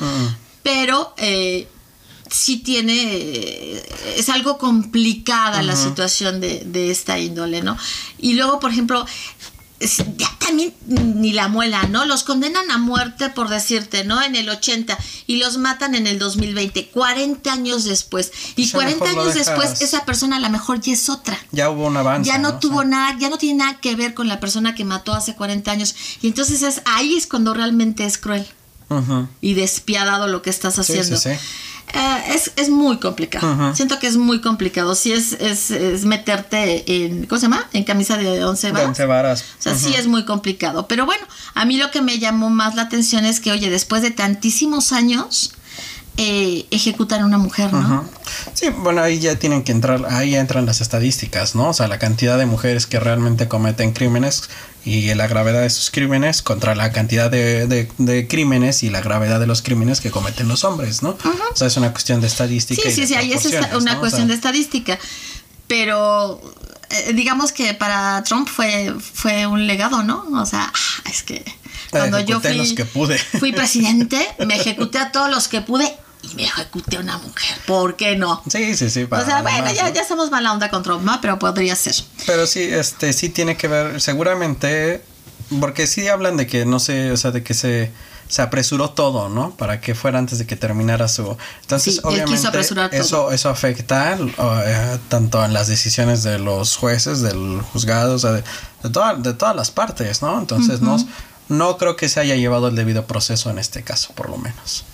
pero 0.62 1.12
eh, 1.18 1.68
sí 2.30 2.58
tiene, 2.58 3.82
es 4.16 4.28
algo 4.30 4.56
complicada 4.56 5.62
la 5.62 5.76
situación 5.76 6.40
de, 6.40 6.62
de, 6.64 6.90
esta 6.90 7.18
índole, 7.18 7.60
¿no? 7.62 7.76
Y 8.18 8.34
luego, 8.34 8.58
por 8.58 8.70
ejemplo, 8.70 9.04
ya 9.80 10.30
también 10.38 10.74
ni 10.86 11.32
la 11.32 11.48
muela, 11.48 11.84
¿no? 11.84 12.04
Los 12.04 12.22
condenan 12.22 12.70
a 12.70 12.76
muerte 12.76 13.30
por 13.30 13.48
decirte, 13.48 14.04
¿no? 14.04 14.22
En 14.22 14.36
el 14.36 14.48
80 14.48 14.98
y 15.26 15.36
los 15.36 15.56
matan 15.56 15.94
en 15.94 16.06
el 16.06 16.18
2020, 16.18 16.88
40 16.88 17.50
años 17.52 17.84
después. 17.84 18.30
Y 18.56 18.70
40 18.70 19.08
años 19.08 19.34
después 19.34 19.80
esa 19.80 20.04
persona 20.04 20.36
a 20.36 20.40
lo 20.40 20.50
mejor 20.50 20.80
ya 20.80 20.92
es 20.92 21.08
otra. 21.08 21.38
Ya 21.52 21.70
hubo 21.70 21.86
un 21.86 21.96
avance. 21.96 22.28
Ya 22.28 22.36
no, 22.36 22.58
tuvo 22.58 22.84
nada, 22.84 23.16
ya 23.18 23.30
no 23.30 23.38
tiene 23.38 23.64
nada 23.64 23.80
que 23.80 23.96
ver 23.96 24.12
con 24.12 24.28
la 24.28 24.38
persona 24.38 24.74
que 24.74 24.84
mató 24.84 25.14
hace 25.14 25.34
40 25.34 25.70
años. 25.70 25.94
Y 26.20 26.28
entonces 26.28 26.62
es, 26.62 26.82
ahí 26.84 27.16
es 27.16 27.26
cuando 27.26 27.54
realmente 27.54 28.04
es 28.04 28.18
cruel. 28.18 28.46
Y 29.40 29.54
despiadado 29.54 30.26
lo 30.26 30.42
que 30.42 30.50
estás 30.50 30.78
haciendo. 30.78 31.16
Sí, 31.16 31.30
sí, 31.30 31.36
sí. 31.36 31.40
Eh, 31.92 32.34
es, 32.34 32.52
es, 32.56 32.68
muy 32.68 32.98
complicado. 32.98 33.74
Siento 33.74 33.98
que 33.98 34.06
es 34.06 34.16
muy 34.16 34.40
complicado. 34.40 34.94
Sí 34.94 35.12
es, 35.12 35.32
es, 35.32 35.70
es, 35.70 36.04
meterte 36.04 36.84
en, 36.86 37.26
¿cómo 37.26 37.40
se 37.40 37.46
llama? 37.46 37.68
En 37.72 37.84
camisa 37.84 38.16
de 38.16 38.44
once 38.44 38.70
varas. 38.70 38.96
De 38.96 39.06
varas. 39.06 39.44
O 39.58 39.62
sea, 39.62 39.74
sí 39.74 39.94
es 39.94 40.06
muy 40.06 40.24
complicado. 40.24 40.86
Pero 40.86 41.06
bueno, 41.06 41.24
a 41.54 41.64
mí 41.64 41.76
lo 41.76 41.90
que 41.90 42.00
me 42.00 42.18
llamó 42.18 42.50
más 42.50 42.74
la 42.74 42.82
atención 42.82 43.24
es 43.24 43.40
que, 43.40 43.50
oye, 43.52 43.70
después 43.70 44.02
de 44.02 44.10
tantísimos 44.10 44.92
años, 44.92 45.52
eh, 46.16 46.66
ejecutar 46.70 47.20
a 47.20 47.24
una 47.24 47.38
mujer, 47.38 47.72
¿no? 47.72 48.04
Sí, 48.52 48.68
bueno, 48.68 49.00
ahí 49.00 49.20
ya 49.20 49.36
tienen 49.36 49.62
que 49.62 49.72
entrar, 49.72 50.04
ahí 50.10 50.34
entran 50.34 50.66
las 50.66 50.80
estadísticas, 50.80 51.54
¿no? 51.54 51.70
O 51.70 51.72
sea, 51.72 51.88
la 51.88 51.98
cantidad 51.98 52.36
de 52.36 52.46
mujeres 52.46 52.86
que 52.86 53.00
realmente 53.00 53.48
cometen 53.48 53.92
crímenes 53.92 54.50
y 54.84 55.12
la 55.14 55.26
gravedad 55.26 55.60
de 55.60 55.66
esos 55.66 55.90
crímenes 55.90 56.42
contra 56.42 56.74
la 56.74 56.90
cantidad 56.92 57.30
de, 57.30 58.26
crímenes 58.28 58.82
y 58.82 58.90
la 58.90 59.00
gravedad 59.00 59.38
de 59.38 59.46
los 59.46 59.62
crímenes 59.62 60.00
que 60.00 60.10
cometen 60.10 60.48
los 60.48 60.64
hombres, 60.64 61.02
¿no? 61.02 61.10
O 61.10 61.56
sea, 61.56 61.66
es 61.66 61.76
una 61.76 61.92
cuestión 61.92 62.20
de 62.20 62.26
estadística. 62.26 62.82
Sí, 62.82 62.90
sí, 62.90 63.06
sí, 63.06 63.14
ahí 63.14 63.32
es 63.32 63.46
una 63.74 63.98
cuestión 63.98 64.28
de 64.28 64.34
estadística. 64.34 64.98
Pero 65.66 66.40
eh, 66.90 67.12
digamos 67.12 67.52
que 67.52 67.74
para 67.74 68.24
Trump 68.24 68.48
fue, 68.48 68.94
fue 69.00 69.46
un 69.46 69.66
legado, 69.66 70.02
¿no? 70.02 70.26
O 70.32 70.46
sea, 70.46 70.72
ah, 70.74 71.08
es 71.08 71.22
que 71.22 71.44
cuando 71.90 72.18
yo 72.20 72.40
fui, 72.40 72.54
los 72.54 72.72
que 72.72 72.84
pude. 72.84 73.18
fui 73.18 73.52
presidente, 73.52 74.26
me 74.46 74.56
ejecuté 74.56 74.98
a 74.98 75.12
todos 75.12 75.30
los 75.30 75.46
que 75.46 75.60
pude 75.60 75.96
y 76.22 76.34
me 76.34 76.44
ejecuté 76.44 76.96
a 76.96 77.00
una 77.00 77.18
mujer. 77.18 77.56
¿Por 77.66 77.96
qué 77.96 78.16
no? 78.16 78.42
Sí, 78.48 78.76
sí, 78.76 78.90
sí. 78.90 79.06
o 79.10 79.24
sea, 79.24 79.42
bueno, 79.42 79.72
ya, 79.72 79.88
ya 79.90 80.02
estamos 80.02 80.30
mala 80.30 80.52
onda 80.52 80.68
con 80.70 80.82
Trump, 80.82 81.08
pero 81.20 81.38
podría 81.38 81.74
ser. 81.76 81.94
Pero 82.26 82.46
sí, 82.46 82.62
este, 82.62 83.12
sí 83.12 83.28
tiene 83.28 83.56
que 83.56 83.68
ver, 83.68 84.00
seguramente, 84.00 85.02
porque 85.60 85.86
sí 85.86 86.08
hablan 86.08 86.36
de 86.36 86.46
que, 86.46 86.66
no 86.66 86.78
sé, 86.78 87.10
o 87.12 87.16
sea, 87.16 87.30
de 87.30 87.42
que 87.42 87.54
se, 87.54 87.90
se 88.28 88.42
apresuró 88.42 88.90
todo, 88.90 89.28
¿no? 89.28 89.56
Para 89.56 89.80
que 89.80 89.94
fuera 89.94 90.18
antes 90.18 90.38
de 90.38 90.46
que 90.46 90.56
terminara 90.56 91.08
su... 91.08 91.36
Entonces, 91.62 92.00
obviamente, 92.04 92.48
eso, 92.92 93.32
eso 93.32 93.48
afecta 93.48 94.16
eh, 94.16 94.98
tanto 95.08 95.44
en 95.44 95.52
las 95.52 95.68
decisiones 95.68 96.22
de 96.22 96.38
los 96.38 96.76
jueces, 96.76 97.22
del 97.22 97.60
juzgado, 97.72 98.14
o 98.14 98.18
sea, 98.18 98.32
de, 98.32 98.44
de, 98.82 99.32
todas 99.34 99.56
las 99.56 99.70
partes, 99.70 100.22
¿no? 100.22 100.38
Entonces, 100.38 100.80
no, 100.80 100.96
no 101.48 101.76
creo 101.76 101.96
que 101.96 102.08
se 102.08 102.20
haya 102.20 102.36
llevado 102.36 102.68
el 102.68 102.76
debido 102.76 103.06
proceso 103.06 103.50
en 103.50 103.58
este 103.58 103.82
caso, 103.82 104.12
por 104.14 104.30
lo 104.30 104.36
menos. 104.36 104.84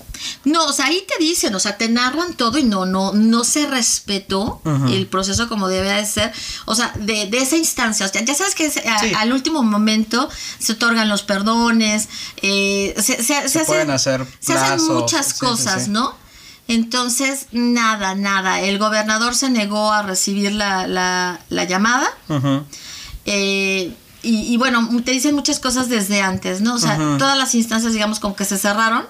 No, 0.45 0.65
o 0.67 0.73
sea, 0.73 0.87
ahí 0.87 1.05
te 1.07 1.23
dicen, 1.23 1.55
o 1.55 1.61
sea, 1.61 1.77
te 1.77 1.89
narran 1.89 2.35
todo 2.35 2.59
y 2.59 2.63
no, 2.65 2.87
no, 2.87 3.13
no 3.13 3.45
se 3.45 3.67
respetó 3.67 4.61
el 4.89 5.07
proceso 5.07 5.49
como 5.49 5.69
debe 5.69 5.93
de 5.93 6.07
ser. 6.07 6.33
O 6.65 6.75
sea, 6.75 6.93
de, 6.99 7.27
de 7.27 7.39
esa 7.39 7.57
instancia. 7.57 8.07
O 8.07 8.09
sea, 8.09 8.25
ya 8.25 8.35
sabes 8.35 8.55
que 8.55 8.71
al 9.17 9.33
último 9.33 9.63
momento 9.63 10.29
se 10.59 10.73
otorgan 10.73 11.09
los 11.09 11.23
perdones, 11.23 12.09
eh, 12.43 12.95
se, 12.97 13.23
se, 13.23 13.49
se, 13.49 13.65
pueden 13.65 13.91
hacer 13.91 14.27
se 14.41 14.55
hacen 14.55 14.85
muchas 14.95 15.35
cosas, 15.35 15.89
¿no? 15.89 16.15
Entonces, 16.69 17.47
nada, 17.53 18.15
nada. 18.15 18.61
El 18.61 18.79
gobernador 18.79 19.35
se 19.35 19.51
negó 19.51 19.93
a 19.93 20.03
recibir 20.03 20.53
la, 20.53 20.87
la, 20.87 21.41
la 21.49 21.65
llamada. 21.65 22.09
eh, 23.25 23.95
y, 24.29 24.57
bueno, 24.57 24.89
te 25.05 25.13
dicen 25.13 25.37
muchas 25.37 25.61
cosas 25.61 25.89
desde 25.89 26.21
antes, 26.21 26.61
¿no? 26.61 26.75
O 26.75 26.79
sea, 26.81 26.99
todas 27.17 27.39
las 27.39 27.55
instancias, 27.55 27.93
digamos, 27.93 28.19
como 28.19 28.35
que 28.35 28.45
se 28.45 28.59
cerraron 28.59 29.05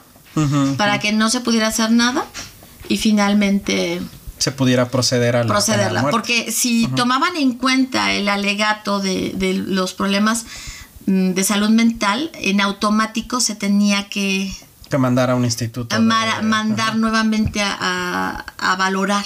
para 0.76 0.98
que 1.00 1.12
no 1.12 1.30
se 1.30 1.40
pudiera 1.40 1.68
hacer 1.68 1.90
nada 1.90 2.24
y 2.88 2.98
finalmente 2.98 4.00
se 4.38 4.52
pudiera 4.52 4.88
proceder 4.88 5.36
a 5.36 5.44
la, 5.44 5.48
procederla. 5.48 6.10
porque 6.10 6.52
si 6.52 6.88
tomaban 6.88 7.36
en 7.36 7.54
cuenta 7.54 8.12
el 8.12 8.28
alegato 8.28 9.00
de, 9.00 9.32
de, 9.34 9.54
los 9.54 9.94
problemas 9.94 10.44
mm, 11.06 11.30
de 11.30 11.44
salud 11.44 11.70
mental, 11.70 12.30
en 12.34 12.60
automático 12.60 13.40
se 13.40 13.54
tenía 13.54 14.08
que... 14.08 14.52
Que 14.90 14.98
mandar 14.98 15.30
a 15.30 15.34
un 15.34 15.44
instituto. 15.44 15.98
mandar 16.00 16.96
nuevamente 16.96 17.60
a, 17.60 18.44
a, 18.56 18.76
valorar. 18.76 19.24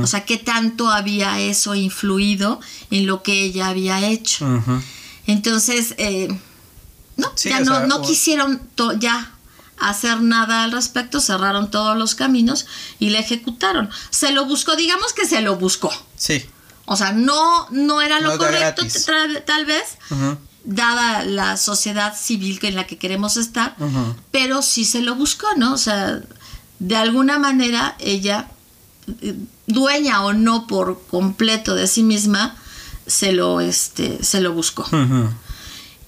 O 0.00 0.06
sea, 0.06 0.24
qué 0.24 0.38
tanto 0.38 0.90
había 0.90 1.38
eso 1.40 1.74
influido 1.74 2.58
en 2.90 3.06
lo 3.06 3.22
que 3.22 3.42
ella 3.42 3.68
había 3.68 4.00
hecho. 4.06 4.46
Entonces, 5.26 5.94
eh, 5.98 6.28
no, 7.18 7.34
ya 7.36 7.60
no, 7.60 7.86
no 7.86 8.00
quisieron 8.00 8.62
ya 8.98 9.30
hacer 9.80 10.20
nada 10.20 10.64
al 10.64 10.72
respecto, 10.72 11.20
cerraron 11.20 11.70
todos 11.70 11.96
los 11.96 12.14
caminos 12.14 12.66
y 12.98 13.10
la 13.10 13.20
ejecutaron. 13.20 13.90
Se 14.10 14.32
lo 14.32 14.44
buscó, 14.44 14.76
digamos 14.76 15.12
que 15.12 15.26
se 15.26 15.40
lo 15.40 15.56
buscó. 15.56 15.92
Sí. 16.16 16.44
O 16.86 16.96
sea, 16.96 17.12
no, 17.12 17.68
no 17.70 18.00
era 18.00 18.20
lo 18.20 18.38
correcto 18.38 18.82
tal 19.44 19.66
vez, 19.66 19.98
dada 20.64 21.22
la 21.24 21.56
sociedad 21.56 22.16
civil 22.16 22.58
en 22.62 22.76
la 22.76 22.86
que 22.86 22.96
queremos 22.96 23.36
estar, 23.36 23.76
pero 24.30 24.62
sí 24.62 24.84
se 24.84 25.02
lo 25.02 25.14
buscó, 25.14 25.46
¿no? 25.56 25.74
O 25.74 25.78
sea, 25.78 26.20
de 26.78 26.96
alguna 26.96 27.38
manera 27.38 27.94
ella, 27.98 28.48
dueña 29.66 30.24
o 30.24 30.32
no 30.32 30.66
por 30.66 31.06
completo 31.08 31.74
de 31.74 31.86
sí 31.86 32.02
misma, 32.02 32.56
se 33.06 33.32
lo, 33.32 33.60
este, 33.60 34.24
se 34.24 34.40
lo 34.40 34.52
buscó. 34.52 34.86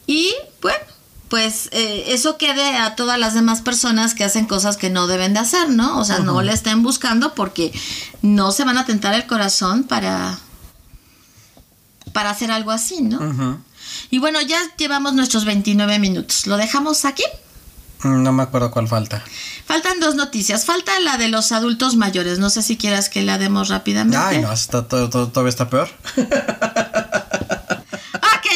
Y 0.07 0.35
bueno, 0.61 0.85
pues 1.31 1.69
eh, 1.73 2.05
eso 2.09 2.37
quede 2.37 2.77
a 2.77 2.97
todas 2.97 3.19
las 3.19 3.35
demás 3.35 3.63
personas 3.63 4.15
que 4.15 4.25
hacen 4.25 4.47
cosas 4.47 4.77
que 4.77 4.91
no 4.91 5.07
deben 5.07 5.33
de 5.33 5.39
hacer, 5.41 5.71
¿no? 5.71 5.99
O 5.99 6.05
sea, 6.05 6.19
no 6.19 6.43
le 6.43 6.53
estén 6.53 6.83
buscando 6.83 7.35
porque 7.35 7.73
no 8.21 8.51
se 8.53 8.65
van 8.65 8.77
a 8.77 8.85
tentar 8.85 9.15
el 9.15 9.27
corazón 9.27 9.85
para, 9.85 10.39
para 12.13 12.31
hacer 12.31 12.51
algo 12.51 12.73
así, 12.73 13.01
¿no? 13.03 13.63
Y 14.11 14.19
bueno, 14.19 14.41
ya 14.41 14.59
llevamos 14.77 15.15
nuestros 15.15 15.45
29 15.45 15.99
minutos. 16.01 16.47
¿Lo 16.49 16.57
dejamos 16.57 17.05
aquí? 17.05 17.23
Mm, 18.03 18.23
No 18.23 18.33
me 18.33 18.43
acuerdo 18.43 18.71
cuál 18.71 18.89
falta. 18.89 19.23
Faltan 19.67 20.01
dos 20.01 20.17
noticias. 20.17 20.65
Falta 20.65 20.99
la 21.01 21.17
de 21.17 21.29
los 21.29 21.53
adultos 21.53 21.95
mayores. 21.97 22.39
No 22.41 22.51
sé 22.51 22.63
si 22.63 22.77
quieras 22.77 23.09
que 23.09 23.23
la 23.23 23.39
demos 23.39 23.69
rápidamente. 23.69 24.17
Ay, 24.17 24.41
no, 24.43 24.53
está 24.53 24.89
todo, 24.89 25.09
todo- 25.11 25.29
todavía 25.29 25.51
está 25.51 25.69
peor. 25.71 25.89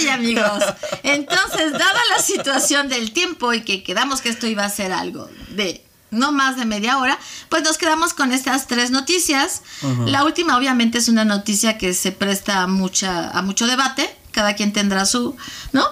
Ok, 0.02 0.08
amigos. 0.10 0.64
Entonces, 1.02 1.72
dada 1.72 2.00
la 2.16 2.22
situación 2.22 2.88
del 2.88 3.12
tiempo 3.12 3.52
y 3.52 3.62
que 3.62 3.82
quedamos 3.82 4.20
que 4.20 4.28
esto 4.28 4.46
iba 4.46 4.64
a 4.64 4.70
ser 4.70 4.92
algo 4.92 5.28
de 5.50 5.84
no 6.10 6.30
más 6.30 6.56
de 6.56 6.64
media 6.64 6.98
hora, 6.98 7.18
pues 7.48 7.62
nos 7.64 7.76
quedamos 7.76 8.14
con 8.14 8.32
estas 8.32 8.66
tres 8.68 8.90
noticias. 8.90 9.62
La 10.06 10.24
última, 10.24 10.56
obviamente, 10.56 10.98
es 10.98 11.08
una 11.08 11.24
noticia 11.24 11.76
que 11.76 11.92
se 11.92 12.12
presta 12.12 12.62
a, 12.62 12.66
mucha, 12.68 13.30
a 13.30 13.42
mucho 13.42 13.66
debate. 13.66 14.14
Cada 14.30 14.54
quien 14.54 14.72
tendrá 14.72 15.06
su, 15.06 15.36
¿no? 15.72 15.84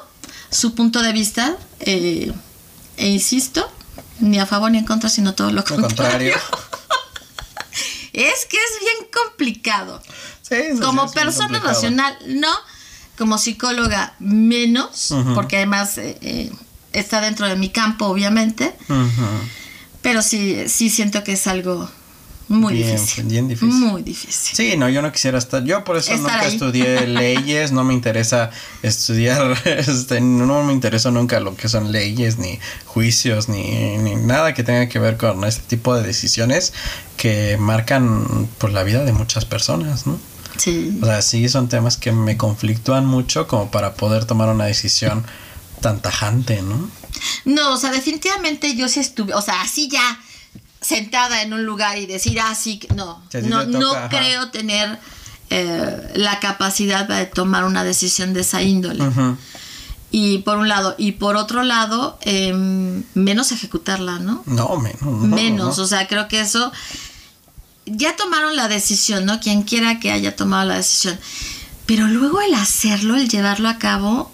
Su 0.50 0.74
punto 0.74 1.02
de 1.02 1.12
vista. 1.12 1.56
eh, 1.80 2.32
e 2.98 3.08
insisto, 3.08 3.68
ni 4.20 4.38
a 4.38 4.46
favor 4.46 4.70
ni 4.70 4.78
en 4.78 4.84
contra, 4.84 5.08
sino 5.08 5.34
todo 5.34 5.50
lo 5.50 5.64
contrario. 5.64 6.34
contrario. 6.34 6.36
Es 8.12 8.44
que 8.44 8.58
es 8.58 8.80
bien 8.80 9.08
complicado. 9.10 10.02
Sí, 10.42 10.54
eso 10.54 10.76
sí 10.76 10.82
Como 10.82 11.10
persona 11.12 11.60
complicado. 11.60 11.72
racional, 11.74 12.18
no. 12.26 12.52
Como 13.18 13.38
psicóloga, 13.38 14.14
menos. 14.18 15.14
Porque 15.34 15.56
además 15.56 15.98
eh, 15.98 16.16
eh, 16.22 16.50
está 16.92 17.20
dentro 17.20 17.46
de 17.48 17.56
mi 17.56 17.68
campo, 17.68 18.06
obviamente. 18.06 18.74
Pero 20.00 20.22
sí, 20.22 20.64
sí 20.68 20.90
siento 20.90 21.22
que 21.22 21.32
es 21.32 21.46
algo 21.46 21.88
muy 22.48 22.74
Bien, 22.74 22.96
difícil. 22.96 23.24
bien 23.24 23.48
difícil. 23.48 23.68
Muy 23.74 24.02
difícil. 24.02 24.56
Sí, 24.56 24.76
no, 24.76 24.88
yo 24.88 25.00
no 25.00 25.10
quisiera 25.12 25.38
estar. 25.38 25.64
Yo 25.64 25.84
por 25.84 25.96
eso 25.96 26.12
Estar 26.12 26.32
nunca 26.32 26.40
ahí. 26.46 26.52
estudié 26.52 27.06
leyes, 27.06 27.72
no 27.72 27.82
me 27.84 27.94
interesa 27.94 28.50
estudiar, 28.82 29.56
este, 29.64 30.20
no 30.20 30.62
me 30.64 30.72
interesó 30.72 31.10
nunca 31.12 31.40
lo 31.40 31.54
que 31.56 31.68
son 31.68 31.92
leyes, 31.92 32.38
ni 32.38 32.58
juicios, 32.84 33.48
ni, 33.48 33.96
ni 33.98 34.16
nada 34.16 34.52
que 34.54 34.64
tenga 34.64 34.88
que 34.88 34.98
ver 34.98 35.16
con 35.16 35.44
este 35.44 35.62
tipo 35.62 35.94
de 35.94 36.02
decisiones 36.02 36.74
que 37.16 37.56
marcan 37.58 38.48
por 38.58 38.70
la 38.72 38.82
vida 38.82 39.04
de 39.04 39.12
muchas 39.12 39.44
personas, 39.46 40.06
¿no? 40.06 40.18
Sí. 40.56 40.98
O 41.02 41.06
sea, 41.06 41.22
sí 41.22 41.48
son 41.48 41.68
temas 41.68 41.96
que 41.96 42.12
me 42.12 42.36
conflictúan 42.36 43.06
mucho 43.06 43.46
como 43.46 43.70
para 43.70 43.94
poder 43.94 44.24
tomar 44.24 44.48
una 44.48 44.64
decisión 44.66 45.24
tan 45.80 46.00
tajante, 46.00 46.62
¿no? 46.62 46.88
No, 47.44 47.74
o 47.74 47.76
sea, 47.76 47.90
definitivamente 47.90 48.74
yo 48.74 48.88
sí 48.88 49.00
estuve, 49.00 49.34
o 49.34 49.42
sea, 49.42 49.60
así 49.62 49.88
ya 49.88 50.20
sentada 50.80 51.42
en 51.42 51.52
un 51.52 51.64
lugar 51.64 51.98
y 51.98 52.06
decir, 52.06 52.40
ah, 52.40 52.54
sí, 52.54 52.80
no, 52.94 53.22
sí 53.30 53.38
no, 53.42 53.64
toca, 53.66 53.78
no 53.78 53.92
ajá. 53.94 54.08
creo 54.08 54.50
tener 54.50 54.98
eh, 55.50 56.12
la 56.14 56.40
capacidad 56.40 57.06
de 57.06 57.26
tomar 57.26 57.64
una 57.64 57.84
decisión 57.84 58.32
de 58.32 58.40
esa 58.40 58.62
índole. 58.62 59.04
Y 60.10 60.38
por 60.38 60.58
un 60.58 60.68
lado, 60.68 60.94
y 60.98 61.12
por 61.12 61.36
otro 61.36 61.62
lado, 61.62 62.18
em, 62.22 63.02
menos 63.14 63.50
ejecutarla, 63.50 64.18
¿no? 64.18 64.42
No, 64.44 64.76
menos. 64.76 65.02
no, 65.02 65.12
menos, 65.12 65.78
no. 65.78 65.84
o 65.84 65.86
sea, 65.86 66.06
creo 66.06 66.28
que 66.28 66.40
eso 66.40 66.70
ya 67.86 68.16
tomaron 68.16 68.56
la 68.56 68.68
decisión, 68.68 69.26
¿no? 69.26 69.40
Quien 69.40 69.62
quiera 69.62 70.00
que 70.00 70.12
haya 70.12 70.36
tomado 70.36 70.66
la 70.68 70.76
decisión. 70.76 71.18
Pero 71.86 72.06
luego 72.06 72.40
el 72.40 72.54
hacerlo, 72.54 73.16
el 73.16 73.28
llevarlo 73.28 73.68
a 73.68 73.78
cabo, 73.78 74.32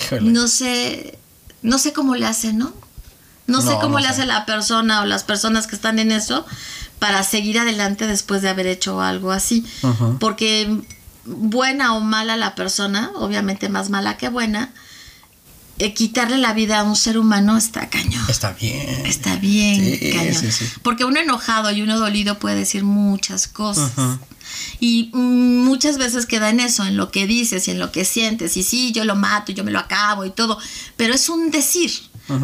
Híjole. 0.00 0.30
no 0.30 0.48
sé, 0.48 1.18
no 1.62 1.78
sé 1.78 1.92
cómo 1.92 2.16
le 2.16 2.26
hace, 2.26 2.52
¿no? 2.52 2.72
No 3.46 3.62
sé 3.62 3.74
cómo 3.80 3.94
no 3.94 3.98
le 3.98 4.04
sé. 4.06 4.10
hace 4.12 4.26
la 4.26 4.46
persona 4.46 5.02
o 5.02 5.06
las 5.06 5.24
personas 5.24 5.66
que 5.66 5.74
están 5.74 5.98
en 5.98 6.12
eso 6.12 6.46
para 6.98 7.22
seguir 7.24 7.58
adelante 7.58 8.06
después 8.06 8.42
de 8.42 8.48
haber 8.48 8.66
hecho 8.66 9.00
algo 9.00 9.32
así. 9.32 9.64
Porque 10.20 10.82
buena 11.24 11.94
o 11.94 12.00
mala 12.00 12.36
la 12.36 12.54
persona, 12.54 13.10
obviamente 13.16 13.68
más 13.68 13.90
mala 13.90 14.16
que 14.16 14.28
buena, 14.28 14.72
quitarle 15.94 16.38
la 16.38 16.52
vida 16.52 16.80
a 16.80 16.82
un 16.84 16.96
ser 16.96 17.18
humano 17.18 17.56
está 17.56 17.88
cañón. 17.88 18.24
Está 18.28 18.52
bien. 18.52 19.06
Está 19.06 19.36
bien, 19.36 19.98
Sí, 19.98 20.12
cañón. 20.12 20.34
sí, 20.34 20.52
sí. 20.52 20.64
Porque 20.82 21.04
uno 21.04 21.18
enojado 21.20 21.70
y 21.72 21.82
uno 21.82 21.98
dolido 21.98 22.38
puede 22.38 22.56
decir 22.56 22.84
muchas 22.84 23.46
cosas. 23.48 23.90
Ujú. 23.96 24.18
Y 24.80 25.10
mm, 25.12 25.64
muchas 25.64 25.96
veces 25.98 26.26
queda 26.26 26.50
en 26.50 26.60
eso, 26.60 26.84
en 26.84 26.96
lo 26.96 27.10
que 27.10 27.26
dices 27.26 27.66
y 27.68 27.70
en 27.70 27.78
lo 27.78 27.92
que 27.92 28.04
sientes. 28.04 28.56
Y 28.56 28.62
sí, 28.62 28.92
yo 28.92 29.04
lo 29.04 29.14
mato, 29.16 29.52
yo 29.52 29.64
me 29.64 29.70
lo 29.70 29.78
acabo 29.78 30.24
y 30.24 30.30
todo. 30.30 30.58
Pero 30.96 31.14
es 31.14 31.28
un 31.28 31.50
decir. 31.50 31.90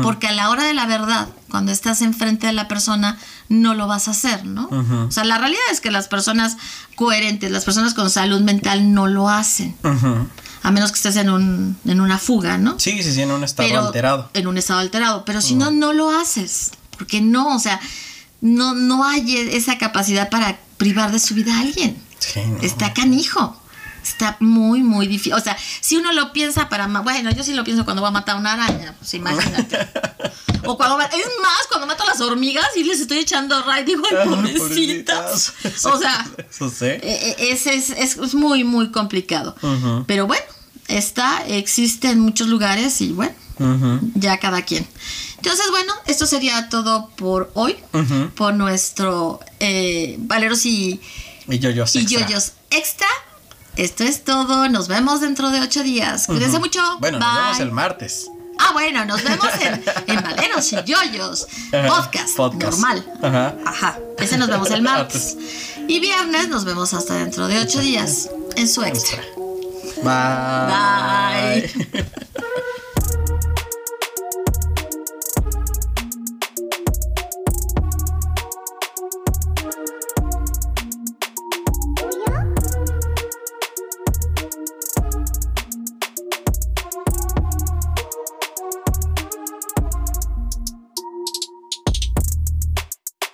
Porque 0.02 0.26
a 0.26 0.32
la 0.32 0.50
hora 0.50 0.64
de 0.64 0.74
la 0.74 0.84
verdad, 0.86 1.28
cuando 1.48 1.70
estás 1.70 2.02
enfrente 2.02 2.48
de 2.48 2.52
la 2.52 2.66
persona, 2.66 3.16
no 3.48 3.72
lo 3.74 3.86
vas 3.86 4.08
a 4.08 4.10
hacer, 4.10 4.44
¿no? 4.44 4.66
Ujú. 4.66 5.06
O 5.06 5.10
sea, 5.12 5.22
la 5.22 5.38
realidad 5.38 5.62
es 5.70 5.80
que 5.80 5.92
las 5.92 6.08
personas 6.08 6.56
coherentes, 6.96 7.52
las 7.52 7.64
personas 7.64 7.94
con 7.94 8.10
salud 8.10 8.40
mental, 8.40 8.92
no 8.92 9.06
lo 9.06 9.28
hacen. 9.28 9.76
Ujú. 9.84 10.26
A 10.66 10.70
menos 10.72 10.90
que 10.90 10.96
estés 10.96 11.14
en, 11.16 11.30
un, 11.30 11.78
en 11.84 12.00
una 12.00 12.18
fuga, 12.18 12.58
¿no? 12.58 12.78
Sí, 12.80 13.00
sí, 13.02 13.12
sí, 13.12 13.22
en 13.22 13.30
un 13.30 13.44
estado 13.44 13.68
pero 13.68 13.86
alterado. 13.86 14.30
En 14.34 14.46
un 14.48 14.58
estado 14.58 14.80
alterado. 14.80 15.24
Pero 15.24 15.40
si 15.40 15.54
no, 15.54 15.70
no 15.70 15.92
lo 15.92 16.10
haces. 16.10 16.72
Porque 16.98 17.20
no, 17.20 17.54
o 17.54 17.58
sea, 17.60 17.78
no, 18.40 18.74
no 18.74 19.04
hay 19.04 19.36
e- 19.36 19.56
esa 19.56 19.78
capacidad 19.78 20.28
para 20.28 20.58
privar 20.76 21.12
de 21.12 21.20
su 21.20 21.34
vida 21.34 21.56
a 21.56 21.60
alguien. 21.60 22.02
Sí, 22.18 22.40
no. 22.46 22.58
Está 22.62 22.92
canijo. 22.92 23.60
Está 24.02 24.36
muy, 24.40 24.82
muy 24.82 25.06
difícil. 25.06 25.34
O 25.34 25.40
sea, 25.40 25.56
si 25.80 25.96
uno 25.96 26.12
lo 26.12 26.32
piensa 26.32 26.68
para... 26.68 26.86
Bueno, 26.86 27.30
yo 27.30 27.42
sí 27.44 27.54
lo 27.54 27.62
pienso 27.64 27.84
cuando 27.84 28.02
voy 28.02 28.08
a 28.08 28.12
matar 28.12 28.36
a 28.36 28.38
una 28.38 28.52
araña. 28.54 28.94
Pues 28.98 29.14
imagínate. 29.14 29.78
o 30.64 30.76
cuando... 30.76 31.00
Es 31.00 31.10
más, 31.42 31.66
cuando 31.68 31.86
mato 31.86 32.02
a 32.04 32.06
las 32.06 32.20
hormigas 32.20 32.66
y 32.76 32.84
les 32.84 33.00
estoy 33.00 33.18
echando 33.18 33.60
ray, 33.62 33.84
digo, 33.84 34.02
ay, 34.10 34.28
pobrecitas. 34.28 35.52
o 35.84 35.98
sea, 35.98 36.26
Eso 36.50 36.70
sí. 36.70 36.86
eh, 36.86 37.00
eh, 37.02 37.36
es, 37.50 37.66
es, 37.66 37.90
es- 37.90 38.34
muy, 38.34 38.64
muy 38.64 38.90
complicado. 38.90 39.54
Pero 40.06 40.26
bueno, 40.26 40.44
está, 40.88 41.44
existe 41.46 42.10
en 42.10 42.20
muchos 42.20 42.48
lugares 42.48 43.00
y 43.00 43.12
bueno, 43.12 43.34
ya 44.14 44.38
cada 44.38 44.62
quien. 44.62 44.86
Entonces, 45.36 45.66
bueno, 45.70 45.92
esto 46.06 46.26
sería 46.26 46.68
todo 46.68 47.10
por 47.16 47.50
hoy, 47.54 47.76
por 48.34 48.54
nuestro 48.54 49.40
eh, 49.60 50.16
Valeros 50.18 50.66
y, 50.66 51.00
Y 51.48 51.58
yo, 51.58 51.70
yo 51.70 51.84
y 51.92 52.06
yoyos 52.06 52.52
extra. 52.70 53.06
Esto 53.76 54.04
es 54.04 54.24
todo. 54.24 54.68
Nos 54.68 54.88
vemos 54.88 55.20
dentro 55.20 55.50
de 55.50 55.60
ocho 55.60 55.82
días. 55.82 56.26
Cuídense 56.26 56.58
mucho. 56.58 56.80
Bueno, 56.98 57.18
Bye. 57.18 57.26
nos 57.28 57.42
vemos 57.42 57.60
el 57.60 57.72
martes. 57.72 58.26
Ah, 58.58 58.70
bueno, 58.72 59.04
nos 59.04 59.22
vemos 59.22 59.48
en, 59.60 59.84
en 60.06 60.22
Valeros 60.22 60.72
y 60.72 60.76
Yoyos. 60.84 61.46
Podcast, 61.70 62.36
podcast. 62.36 62.62
normal. 62.62 63.06
Ajá. 63.22 63.54
Ajá. 63.66 63.98
Ese 64.18 64.38
nos 64.38 64.48
vemos 64.48 64.70
el 64.70 64.80
martes. 64.80 65.36
Y 65.88 66.00
viernes 66.00 66.48
nos 66.48 66.64
vemos 66.64 66.94
hasta 66.94 67.14
dentro 67.14 67.48
de 67.48 67.58
ocho 67.58 67.80
días 67.80 68.30
en 68.56 68.66
su 68.66 68.82
extra. 68.82 69.22
Bye. 70.02 71.68
Bye. 71.92 72.62